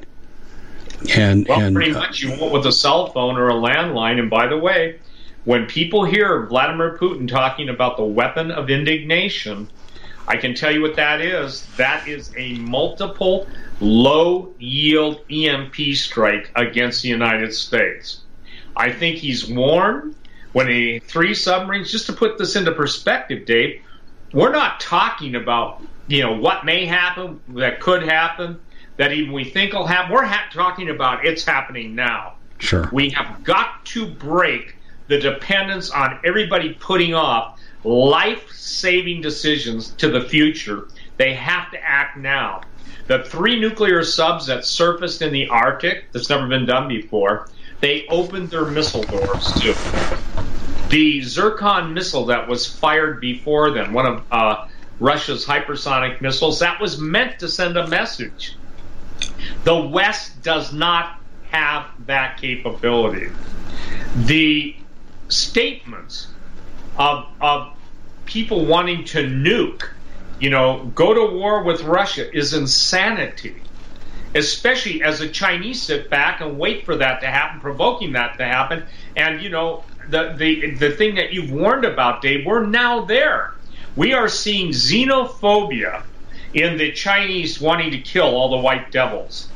And 1.17 1.47
well, 1.49 1.61
and, 1.61 1.75
pretty 1.75 1.93
uh, 1.93 1.99
much 1.99 2.21
you 2.21 2.31
won't 2.39 2.53
with 2.53 2.67
a 2.67 2.73
cell 2.73 3.09
phone 3.09 3.37
or 3.37 3.49
a 3.49 3.55
landline. 3.55 4.19
And 4.19 4.31
by 4.31 4.47
the 4.47 4.59
way, 4.59 5.01
when 5.45 5.67
people 5.67 6.05
hear 6.05 6.47
Vladimir 6.47 6.99
Putin 6.99 7.27
talking 7.27 7.69
about 7.69 7.97
the 7.97 8.05
weapon 8.05 8.51
of 8.51 8.71
indignation, 8.71 9.71
I 10.29 10.37
can 10.37 10.55
tell 10.55 10.71
you 10.71 10.83
what 10.83 10.97
that 10.97 11.21
is. 11.21 11.67
That 11.77 12.07
is 12.07 12.33
a 12.37 12.55
multiple 12.55 13.49
low 13.81 14.55
yield 14.59 15.23
EMP 15.31 15.75
strike 15.95 16.53
against 16.55 17.03
the 17.03 17.09
United 17.09 17.55
States. 17.55 18.21
I 18.77 18.93
think 18.93 19.17
he's 19.17 19.49
warned 19.49 20.15
when 20.53 20.69
a 20.69 20.99
three 21.01 21.35
submarines, 21.35 21.91
just 21.91 22.07
to 22.07 22.13
put 22.13 22.39
this 22.39 22.57
into 22.57 22.73
perspective, 22.73 23.47
Dave, 23.47 23.83
we're 24.33 24.53
not 24.53 24.81
talking 24.81 25.35
about 25.35 25.83
you 26.07 26.23
know 26.23 26.33
what 26.33 26.65
may 26.65 26.87
happen, 26.87 27.41
that 27.51 27.81
could 27.81 28.03
happen, 28.03 28.61
that 28.97 29.13
even 29.13 29.33
we 29.33 29.45
think 29.45 29.73
will 29.73 29.87
happen. 29.87 30.13
We're 30.13 30.25
ha- 30.25 30.49
talking 30.53 30.91
about 30.91 31.25
it's 31.25 31.45
happening 31.45 31.95
now. 31.95 32.35
Sure. 32.59 32.89
We 32.93 33.11
have 33.11 33.43
got 33.45 33.85
to 33.87 34.07
break 34.07 34.77
the 35.07 35.19
dependence 35.19 35.91
on 35.91 36.21
everybody 36.25 36.75
putting 36.75 37.15
off 37.15 37.59
life-saving 37.85 39.23
decisions 39.23 39.91
to 39.93 40.11
the 40.11 40.21
future. 40.21 40.89
They 41.17 41.33
have 41.35 41.71
to 41.71 41.79
act 41.83 42.19
now. 42.19 42.61
The 43.07 43.25
three 43.25 43.59
nuclear 43.59 44.05
subs 44.05 44.47
that 44.47 44.65
surfaced 44.65 45.23
in 45.23 45.33
the 45.33 45.49
Arctic, 45.49 46.13
that's 46.13 46.29
never 46.29 46.47
been 46.47 46.67
done 46.67 46.87
before, 46.87 47.49
they 47.81 48.07
opened 48.09 48.51
their 48.51 48.67
missile 48.67 49.03
doors 49.03 49.53
too. 49.59 49.75
The 50.91 51.23
Zircon 51.23 51.95
missile 51.95 52.27
that 52.27 52.49
was 52.49 52.67
fired 52.67 53.21
before 53.21 53.71
them, 53.71 53.93
one 53.93 54.07
of 54.07 54.23
uh, 54.31 54.67
Russia's 54.99 55.47
hypersonic 55.47 56.21
missiles, 56.21 56.59
that 56.59 56.81
was 56.81 56.99
meant 56.99 57.39
to 57.39 57.49
send 57.49 57.77
a 57.77 57.87
message. 57.87 58.57
The 59.63 59.77
West 59.77 60.43
does 60.43 60.73
not 60.73 61.21
have 61.51 61.87
that 62.07 62.41
capability. 62.41 63.29
The 64.17 64.75
statements 65.29 66.27
of, 66.99 67.27
of 67.41 67.73
people 68.25 68.67
wanting 68.67 69.05
to 69.05 69.23
nuke, 69.23 69.89
you 70.41 70.51
know, 70.51 70.91
go 70.95 71.15
to 71.15 71.37
war 71.37 71.63
with 71.63 71.83
Russia 71.83 72.37
is 72.37 72.53
insanity. 72.53 73.63
Especially 74.35 75.03
as 75.03 75.19
the 75.19 75.29
Chinese 75.29 75.83
sit 75.83 76.11
back 76.11 76.41
and 76.41 76.59
wait 76.59 76.85
for 76.85 76.97
that 76.97 77.21
to 77.21 77.27
happen, 77.27 77.61
provoking 77.61 78.13
that 78.13 78.39
to 78.39 78.45
happen. 78.45 78.85
And, 79.17 79.43
you 79.43 79.51
know, 79.51 79.85
the, 80.11 80.35
the, 80.37 80.71
the 80.73 80.91
thing 80.91 81.15
that 81.15 81.33
you've 81.33 81.51
warned 81.51 81.85
about, 81.85 82.23
Dave, 82.23 82.45
we're 82.45 82.67
now 82.67 83.05
there. 83.05 83.53
We 83.97 84.13
are 84.13 84.29
seeing 84.29 84.71
xenophobia 84.71 86.03
in 86.55 86.77
the 86.77 86.93
Chinese 86.93 87.61
wanting 87.61 87.91
to 87.93 87.99
kill 87.99 88.27
all 88.27 88.51
the 88.51 88.57
white 88.57 88.91
devils. 88.91 89.49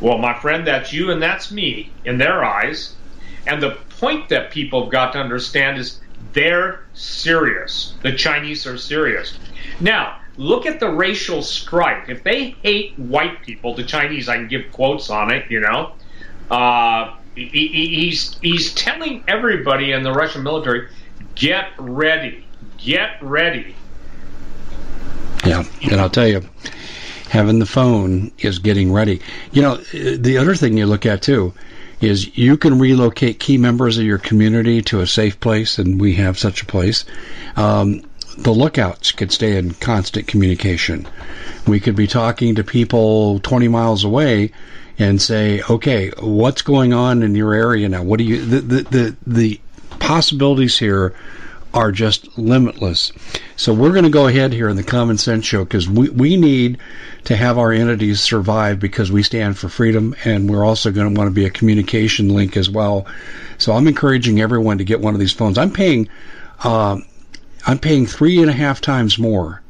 Well, 0.00 0.18
my 0.18 0.38
friend, 0.38 0.66
that's 0.66 0.92
you 0.92 1.10
and 1.10 1.22
that's 1.22 1.50
me 1.50 1.90
in 2.04 2.18
their 2.18 2.44
eyes. 2.44 2.94
And 3.46 3.62
the 3.62 3.78
point 4.00 4.28
that 4.30 4.50
people 4.50 4.82
have 4.82 4.92
got 4.92 5.12
to 5.12 5.18
understand 5.18 5.78
is 5.78 6.00
they're 6.32 6.80
serious. 6.94 7.94
The 8.02 8.12
Chinese 8.12 8.66
are 8.66 8.76
serious. 8.76 9.38
Now, 9.80 10.18
look 10.36 10.66
at 10.66 10.80
the 10.80 10.90
racial 10.90 11.42
strife. 11.42 12.08
If 12.08 12.24
they 12.24 12.50
hate 12.62 12.98
white 12.98 13.42
people, 13.42 13.74
the 13.74 13.84
Chinese, 13.84 14.28
I 14.28 14.36
can 14.36 14.48
give 14.48 14.72
quotes 14.72 15.10
on 15.10 15.30
it, 15.30 15.50
you 15.50 15.60
know. 15.60 15.92
Uh, 16.50 17.14
he, 17.34 17.68
he's 17.68 18.38
he's 18.38 18.74
telling 18.74 19.24
everybody 19.28 19.92
in 19.92 20.02
the 20.02 20.12
Russian 20.12 20.42
military, 20.42 20.88
get 21.34 21.70
ready, 21.78 22.46
get 22.78 23.22
ready. 23.22 23.74
Yeah, 25.44 25.64
and 25.82 26.00
I'll 26.00 26.10
tell 26.10 26.28
you, 26.28 26.42
having 27.28 27.58
the 27.58 27.66
phone 27.66 28.32
is 28.38 28.58
getting 28.58 28.92
ready. 28.92 29.20
You 29.52 29.62
know, 29.62 29.76
the 29.76 30.38
other 30.38 30.54
thing 30.54 30.76
you 30.76 30.86
look 30.86 31.06
at 31.06 31.22
too 31.22 31.52
is 32.00 32.36
you 32.36 32.56
can 32.56 32.78
relocate 32.78 33.40
key 33.40 33.58
members 33.58 33.98
of 33.98 34.04
your 34.04 34.18
community 34.18 34.82
to 34.82 35.00
a 35.00 35.06
safe 35.06 35.38
place, 35.40 35.78
and 35.78 36.00
we 36.00 36.14
have 36.14 36.38
such 36.38 36.62
a 36.62 36.66
place. 36.66 37.04
Um, 37.56 38.02
the 38.36 38.52
lookouts 38.52 39.12
could 39.12 39.32
stay 39.32 39.56
in 39.56 39.72
constant 39.74 40.26
communication. 40.26 41.06
We 41.66 41.80
could 41.80 41.96
be 41.96 42.06
talking 42.06 42.56
to 42.56 42.64
people 42.64 43.38
20 43.40 43.68
miles 43.68 44.04
away 44.04 44.52
and 44.98 45.20
say, 45.20 45.62
okay, 45.68 46.10
what's 46.20 46.62
going 46.62 46.92
on 46.92 47.22
in 47.22 47.34
your 47.34 47.54
area 47.54 47.88
now? 47.88 48.02
What 48.02 48.18
do 48.18 48.24
you, 48.24 48.44
the, 48.44 48.60
the, 48.60 48.82
the, 48.82 49.16
the 49.26 49.60
possibilities 49.98 50.78
here 50.78 51.14
are 51.74 51.90
just 51.90 52.38
limitless. 52.38 53.10
So 53.56 53.74
we're 53.74 53.90
going 53.90 54.04
to 54.04 54.10
go 54.10 54.28
ahead 54.28 54.52
here 54.52 54.68
in 54.68 54.76
the 54.76 54.84
Common 54.84 55.18
Sense 55.18 55.44
Show 55.44 55.64
because 55.64 55.88
we, 55.88 56.08
we 56.08 56.36
need 56.36 56.78
to 57.24 57.34
have 57.34 57.58
our 57.58 57.72
entities 57.72 58.20
survive 58.20 58.78
because 58.78 59.10
we 59.10 59.24
stand 59.24 59.58
for 59.58 59.68
freedom 59.68 60.14
and 60.24 60.48
we're 60.48 60.64
also 60.64 60.92
going 60.92 61.12
to 61.12 61.18
want 61.18 61.28
to 61.28 61.34
be 61.34 61.46
a 61.46 61.50
communication 61.50 62.28
link 62.28 62.56
as 62.56 62.70
well. 62.70 63.06
So 63.58 63.72
I'm 63.72 63.88
encouraging 63.88 64.40
everyone 64.40 64.78
to 64.78 64.84
get 64.84 65.00
one 65.00 65.14
of 65.14 65.20
these 65.20 65.32
phones. 65.32 65.58
I'm 65.58 65.72
paying, 65.72 66.08
uh, 66.62 67.00
I'm 67.66 67.78
paying 67.80 68.06
three 68.06 68.40
and 68.40 68.50
a 68.50 68.54
half 68.54 68.80
times 68.80 69.18
more 69.18 69.60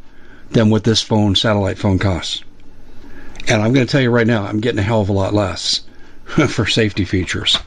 than 0.51 0.69
what 0.69 0.85
this 0.85 1.01
phone, 1.01 1.35
satellite 1.35 1.79
phone 1.79 1.99
costs. 1.99 2.45
And 3.49 3.63
I'm 3.63 3.73
going 3.73 3.87
to 3.87 3.91
tell 3.91 4.01
you 4.01 4.11
right 4.11 4.27
now, 4.27 4.45
I'm 4.45 4.61
getting 4.61 4.79
a 4.79 4.83
hell 4.83 5.01
of 5.01 5.09
a 5.09 5.13
lot 5.13 5.35
less 5.35 5.83
for 6.25 6.67
safety 6.67 7.05
features. 7.05 7.59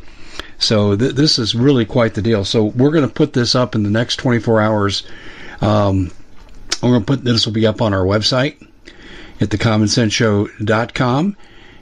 So 0.60 0.96
th- 0.96 1.16
this 1.16 1.40
is 1.40 1.56
really 1.56 1.86
quite 1.86 2.16
the 2.16 2.22
deal. 2.22 2.44
So 2.44 2.66
we're 2.66 2.92
going 2.92 3.08
to 3.08 3.14
put 3.14 3.34
this 3.34 3.56
up 3.56 3.76
in 3.76 3.84
the 3.84 3.90
next 3.90 4.18
24 4.18 4.62
hours. 4.62 5.08
Um, 5.62 6.12
we're 6.82 6.90
going 6.90 7.02
to 7.02 7.06
put 7.06 7.24
this 7.24 7.46
will 7.46 7.54
be 7.54 7.68
up 7.68 7.82
on 7.82 7.94
our 7.94 8.04
website 8.04 8.62
at 9.40 9.50
thecommonsenseshow.com. 9.50 11.38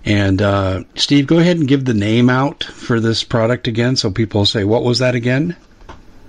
And 0.06 0.42
uh, 0.42 0.84
Steve, 0.96 1.28
go 1.28 1.40
ahead 1.40 1.58
and 1.58 1.68
give 1.68 1.84
the 1.86 1.94
name 1.94 2.30
out 2.30 2.64
for 2.64 3.00
this 3.00 3.24
product 3.24 3.68
again, 3.68 3.96
so 3.96 4.12
people 4.12 4.46
say, 4.46 4.64
"What 4.64 4.84
was 4.84 5.00
that 5.00 5.16
again?" 5.16 5.56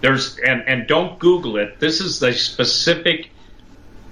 There's 0.00 0.38
and 0.38 0.62
and 0.66 0.86
don't 0.86 1.18
Google 1.18 1.56
it. 1.56 1.80
This 1.80 2.00
is 2.00 2.20
the 2.20 2.32
specific 2.32 3.32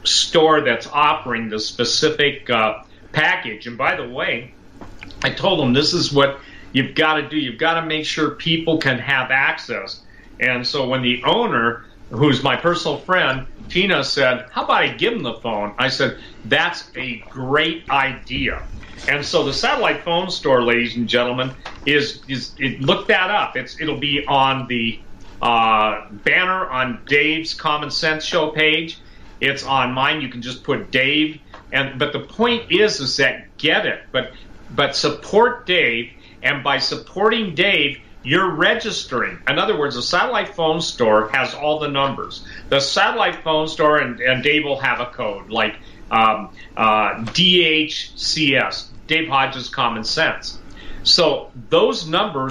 store 0.05 0.61
that's 0.63 0.87
offering 0.87 1.49
the 1.49 1.59
specific 1.59 2.49
uh, 2.51 2.75
package. 3.13 3.67
And 3.67 3.79
by 3.79 3.97
the 3.97 4.09
way, 4.09 4.57
I 5.23 5.31
told 5.31 5.61
them 5.61 5.73
this 5.73 5.93
is 5.95 6.13
what 6.13 6.41
you've 6.73 6.95
got 6.95 7.15
to 7.15 7.29
do. 7.29 7.37
You've 7.39 7.59
got 7.59 7.81
to 7.81 7.87
make 7.87 8.07
sure 8.07 8.33
people 8.37 8.79
can 8.79 8.99
have 8.99 9.31
access. 9.31 10.03
And 10.41 10.67
so 10.67 10.89
when 10.89 11.03
the 11.03 11.23
owner, 11.25 11.85
who's 12.11 12.43
my 12.43 12.57
personal 12.57 12.99
friend, 12.99 13.47
Tina 13.69 14.05
said, 14.05 14.47
"How 14.53 14.65
about 14.65 14.83
I 14.83 14.89
give 14.95 15.13
him 15.15 15.23
the 15.23 15.35
phone?" 15.35 15.75
I 15.79 15.89
said, 15.89 16.19
"That's 16.45 16.91
a 16.97 17.27
great 17.31 17.85
idea." 17.91 18.63
And 19.09 19.25
so 19.25 19.45
the 19.45 19.53
satellite 19.53 20.05
phone 20.05 20.31
store, 20.31 20.63
ladies 20.65 20.97
and 20.97 21.09
gentlemen, 21.09 21.57
is 21.85 22.25
is 22.29 22.55
it, 22.59 22.81
look 22.81 23.09
that 23.09 23.31
up. 23.31 23.57
It's 23.57 23.81
it'll 23.81 24.01
be 24.01 24.25
on 24.29 24.67
the 24.69 25.06
uh, 25.43 26.09
banner 26.11 26.67
on 26.69 27.01
Dave's 27.07 27.55
Common 27.55 27.91
Sense 27.91 28.25
Show 28.25 28.51
page. 28.51 28.99
It's 29.41 29.65
on 29.65 29.93
mine. 29.93 30.21
You 30.21 30.29
can 30.29 30.43
just 30.43 30.65
put 30.65 30.91
Dave. 30.91 31.41
And 31.73 31.99
but 31.99 32.13
the 32.13 32.21
point 32.21 32.71
is, 32.71 33.01
is 33.01 33.17
that 33.19 33.57
get 33.59 33.87
it, 33.87 34.05
but 34.13 34.33
but 34.71 34.97
support 34.97 35.67
Dave, 35.67 36.13
and 36.43 36.63
by 36.65 36.79
supporting 36.79 37.55
Dave, 37.55 37.99
you're 38.23 38.51
registering. 38.51 39.39
In 39.49 39.59
other 39.59 39.79
words, 39.79 39.95
the 39.95 40.03
satellite 40.03 40.55
phone 40.55 40.81
store 40.81 41.29
has 41.29 41.55
all 41.55 41.79
the 41.79 41.89
numbers. 41.89 42.45
The 42.69 42.81
satellite 42.81 43.43
phone 43.45 43.69
store, 43.69 43.99
and, 43.99 44.21
and 44.21 44.43
Dave 44.43 44.65
will 44.65 44.81
have 44.81 45.01
a 45.01 45.07
code 45.07 45.51
like 45.51 45.77
um, 46.11 46.51
uh, 46.77 47.15
DHCS, 47.25 48.87
Dave 49.07 49.29
Hodges 49.29 49.69
Common 49.69 50.05
Sense. 50.05 50.59
So 51.05 51.53
those 51.71 52.09
numbers. 52.09 52.51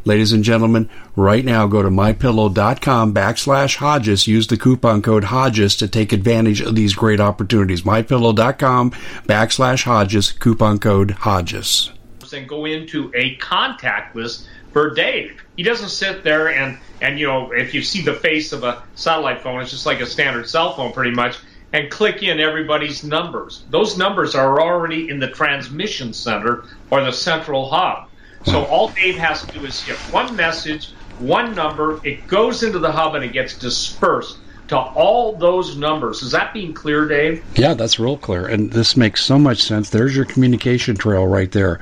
Ladies 0.03 0.33
and 0.33 0.43
gentlemen, 0.43 0.89
right 1.15 1.45
now 1.45 1.67
go 1.67 1.83
to 1.83 1.89
mypillow.com 1.89 3.13
backslash 3.13 3.75
Hodges. 3.75 4.25
Use 4.25 4.47
the 4.47 4.57
coupon 4.57 5.03
code 5.03 5.25
Hodges 5.25 5.75
to 5.75 5.87
take 5.87 6.11
advantage 6.11 6.59
of 6.59 6.75
these 6.75 6.95
great 6.95 7.19
opportunities. 7.19 7.83
Mypillow.com 7.83 8.91
backslash 9.27 9.83
Hodges, 9.83 10.31
coupon 10.31 10.79
code 10.79 11.11
Hodges. 11.11 11.91
And 12.33 12.47
go 12.47 12.63
into 12.63 13.11
a 13.13 13.35
contact 13.35 14.15
list 14.15 14.47
for 14.71 14.91
Dave. 14.91 15.43
He 15.57 15.63
doesn't 15.63 15.89
sit 15.89 16.23
there 16.23 16.49
and, 16.49 16.77
and, 17.01 17.19
you 17.19 17.27
know, 17.27 17.51
if 17.51 17.73
you 17.73 17.83
see 17.83 18.01
the 18.01 18.13
face 18.13 18.53
of 18.53 18.63
a 18.63 18.81
satellite 18.95 19.41
phone, 19.41 19.61
it's 19.61 19.69
just 19.69 19.85
like 19.85 19.99
a 19.99 20.05
standard 20.05 20.47
cell 20.47 20.73
phone 20.73 20.93
pretty 20.93 21.11
much, 21.11 21.37
and 21.73 21.91
click 21.91 22.23
in 22.23 22.39
everybody's 22.39 23.03
numbers. 23.03 23.65
Those 23.69 23.97
numbers 23.97 24.33
are 24.33 24.61
already 24.61 25.09
in 25.09 25.19
the 25.19 25.27
transmission 25.27 26.13
center 26.13 26.63
or 26.89 27.03
the 27.03 27.11
central 27.11 27.69
hub. 27.69 28.07
So 28.45 28.63
all 28.65 28.89
Dave 28.89 29.17
has 29.17 29.43
to 29.45 29.59
do 29.59 29.65
is 29.65 29.83
get 29.83 29.97
one 30.11 30.35
message, 30.35 30.91
one 31.19 31.53
number, 31.53 31.99
it 32.03 32.27
goes 32.27 32.63
into 32.63 32.79
the 32.79 32.91
hub 32.91 33.15
and 33.15 33.23
it 33.23 33.33
gets 33.33 33.57
dispersed 33.57 34.37
to 34.69 34.77
all 34.77 35.35
those 35.35 35.77
numbers. 35.77 36.23
Is 36.23 36.31
that 36.31 36.53
being 36.53 36.73
clear, 36.73 37.07
Dave? 37.07 37.43
Yeah, 37.57 37.73
that's 37.73 37.99
real 37.99 38.17
clear. 38.17 38.47
And 38.47 38.71
this 38.71 38.95
makes 38.97 39.23
so 39.23 39.37
much 39.37 39.61
sense. 39.61 39.89
There's 39.89 40.15
your 40.15 40.25
communication 40.25 40.95
trail 40.95 41.27
right 41.27 41.51
there. 41.51 41.81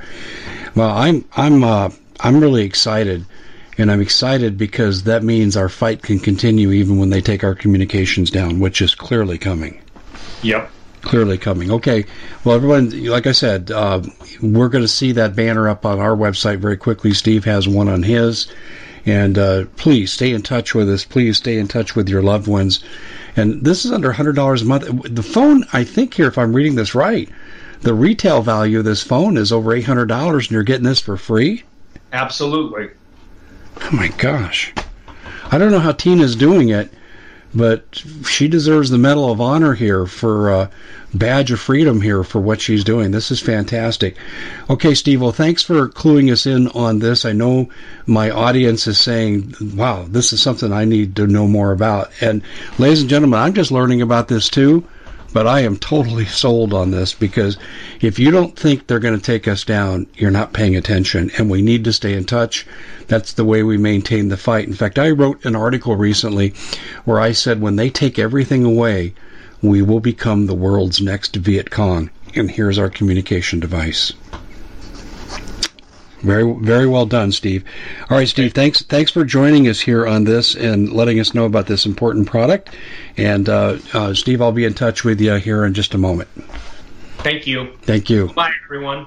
Well, 0.74 0.90
I'm 0.90 1.24
I'm 1.36 1.64
uh, 1.64 1.90
I'm 2.20 2.40
really 2.40 2.64
excited. 2.64 3.24
And 3.78 3.90
I'm 3.90 4.02
excited 4.02 4.58
because 4.58 5.04
that 5.04 5.22
means 5.22 5.56
our 5.56 5.70
fight 5.70 6.02
can 6.02 6.18
continue 6.18 6.70
even 6.72 6.98
when 6.98 7.08
they 7.08 7.22
take 7.22 7.44
our 7.44 7.54
communications 7.54 8.30
down, 8.30 8.60
which 8.60 8.82
is 8.82 8.94
clearly 8.94 9.38
coming. 9.38 9.80
Yep. 10.42 10.70
Clearly 11.02 11.38
coming. 11.38 11.70
Okay, 11.70 12.04
well, 12.44 12.56
everyone, 12.56 13.04
like 13.04 13.26
I 13.26 13.32
said, 13.32 13.70
uh, 13.70 14.02
we're 14.42 14.68
going 14.68 14.84
to 14.84 14.88
see 14.88 15.12
that 15.12 15.36
banner 15.36 15.68
up 15.68 15.86
on 15.86 15.98
our 15.98 16.16
website 16.16 16.58
very 16.58 16.76
quickly. 16.76 17.14
Steve 17.14 17.44
has 17.44 17.66
one 17.68 17.88
on 17.88 18.02
his. 18.02 18.48
And 19.06 19.38
uh, 19.38 19.64
please 19.76 20.12
stay 20.12 20.32
in 20.32 20.42
touch 20.42 20.74
with 20.74 20.90
us. 20.90 21.04
Please 21.04 21.38
stay 21.38 21.58
in 21.58 21.68
touch 21.68 21.96
with 21.96 22.08
your 22.08 22.22
loved 22.22 22.46
ones. 22.46 22.84
And 23.34 23.64
this 23.64 23.84
is 23.84 23.92
under 23.92 24.12
$100 24.12 24.62
a 24.62 24.64
month. 24.64 25.14
The 25.14 25.22
phone, 25.22 25.64
I 25.72 25.84
think 25.84 26.14
here, 26.14 26.28
if 26.28 26.36
I'm 26.36 26.54
reading 26.54 26.74
this 26.74 26.94
right, 26.94 27.28
the 27.80 27.94
retail 27.94 28.42
value 28.42 28.80
of 28.80 28.84
this 28.84 29.02
phone 29.02 29.36
is 29.36 29.52
over 29.52 29.70
$800 29.70 30.34
and 30.34 30.50
you're 30.50 30.62
getting 30.62 30.84
this 30.84 31.00
for 31.00 31.16
free? 31.16 31.62
Absolutely. 32.12 32.90
Oh 33.80 33.90
my 33.92 34.08
gosh. 34.08 34.74
I 35.50 35.58
don't 35.58 35.72
know 35.72 35.78
how 35.78 35.92
Tina's 35.92 36.36
doing 36.36 36.68
it, 36.68 36.92
but 37.54 38.02
she 38.26 38.48
deserves 38.48 38.90
the 38.90 38.98
Medal 38.98 39.30
of 39.30 39.40
Honor 39.40 39.74
here 39.74 40.06
for 40.06 40.50
uh, 40.50 40.68
badge 41.12 41.50
of 41.50 41.60
freedom 41.60 42.00
here 42.00 42.22
for 42.22 42.40
what 42.40 42.60
she's 42.60 42.84
doing. 42.84 43.10
This 43.10 43.30
is 43.30 43.40
fantastic. 43.40 44.16
Okay, 44.68 44.94
Steve. 44.94 45.20
Well, 45.20 45.32
thanks 45.32 45.62
for 45.62 45.88
cluing 45.88 46.30
us 46.30 46.46
in 46.46 46.68
on 46.68 47.00
this. 47.00 47.24
I 47.24 47.32
know 47.32 47.68
my 48.06 48.30
audience 48.30 48.86
is 48.86 48.98
saying, 48.98 49.54
"Wow, 49.74 50.06
this 50.08 50.32
is 50.32 50.40
something 50.40 50.72
I 50.72 50.84
need 50.84 51.16
to 51.16 51.26
know 51.26 51.48
more 51.48 51.72
about." 51.72 52.10
And, 52.20 52.42
ladies 52.78 53.00
and 53.00 53.10
gentlemen, 53.10 53.40
I'm 53.40 53.54
just 53.54 53.72
learning 53.72 54.02
about 54.02 54.28
this 54.28 54.48
too. 54.48 54.84
But 55.32 55.46
I 55.46 55.60
am 55.60 55.76
totally 55.76 56.24
sold 56.24 56.74
on 56.74 56.90
this 56.90 57.14
because 57.14 57.56
if 58.00 58.18
you 58.18 58.30
don't 58.32 58.58
think 58.58 58.86
they're 58.86 58.98
going 58.98 59.16
to 59.16 59.24
take 59.24 59.46
us 59.46 59.64
down, 59.64 60.08
you're 60.16 60.30
not 60.30 60.52
paying 60.52 60.76
attention. 60.76 61.30
And 61.38 61.48
we 61.48 61.62
need 61.62 61.84
to 61.84 61.92
stay 61.92 62.14
in 62.14 62.24
touch. 62.24 62.66
That's 63.06 63.32
the 63.32 63.44
way 63.44 63.62
we 63.62 63.76
maintain 63.76 64.28
the 64.28 64.36
fight. 64.36 64.66
In 64.66 64.74
fact, 64.74 64.98
I 64.98 65.10
wrote 65.10 65.44
an 65.44 65.54
article 65.54 65.94
recently 65.94 66.54
where 67.04 67.20
I 67.20 67.32
said 67.32 67.60
when 67.60 67.76
they 67.76 67.90
take 67.90 68.18
everything 68.18 68.64
away, 68.64 69.14
we 69.62 69.82
will 69.82 70.00
become 70.00 70.46
the 70.46 70.54
world's 70.54 71.00
next 71.00 71.36
Viet 71.36 71.70
Cong. 71.70 72.10
And 72.34 72.50
here's 72.50 72.78
our 72.78 72.90
communication 72.90 73.60
device. 73.60 74.12
Very, 76.22 76.52
very 76.60 76.86
well 76.86 77.06
done, 77.06 77.32
Steve. 77.32 77.64
All 78.10 78.18
right, 78.18 78.28
Steve. 78.28 78.52
Thanks, 78.52 78.82
thanks 78.82 79.10
for 79.10 79.24
joining 79.24 79.68
us 79.68 79.80
here 79.80 80.06
on 80.06 80.24
this 80.24 80.54
and 80.54 80.92
letting 80.92 81.18
us 81.18 81.34
know 81.34 81.46
about 81.46 81.66
this 81.66 81.86
important 81.86 82.26
product. 82.26 82.70
And 83.16 83.48
uh, 83.48 83.78
uh, 83.94 84.14
Steve, 84.14 84.42
I'll 84.42 84.52
be 84.52 84.64
in 84.64 84.74
touch 84.74 85.02
with 85.02 85.20
you 85.20 85.34
here 85.34 85.64
in 85.64 85.72
just 85.72 85.94
a 85.94 85.98
moment. 85.98 86.28
Thank 87.18 87.46
you. 87.46 87.72
Thank 87.82 88.10
you. 88.10 88.28
Bye, 88.28 88.52
everyone. 88.64 89.06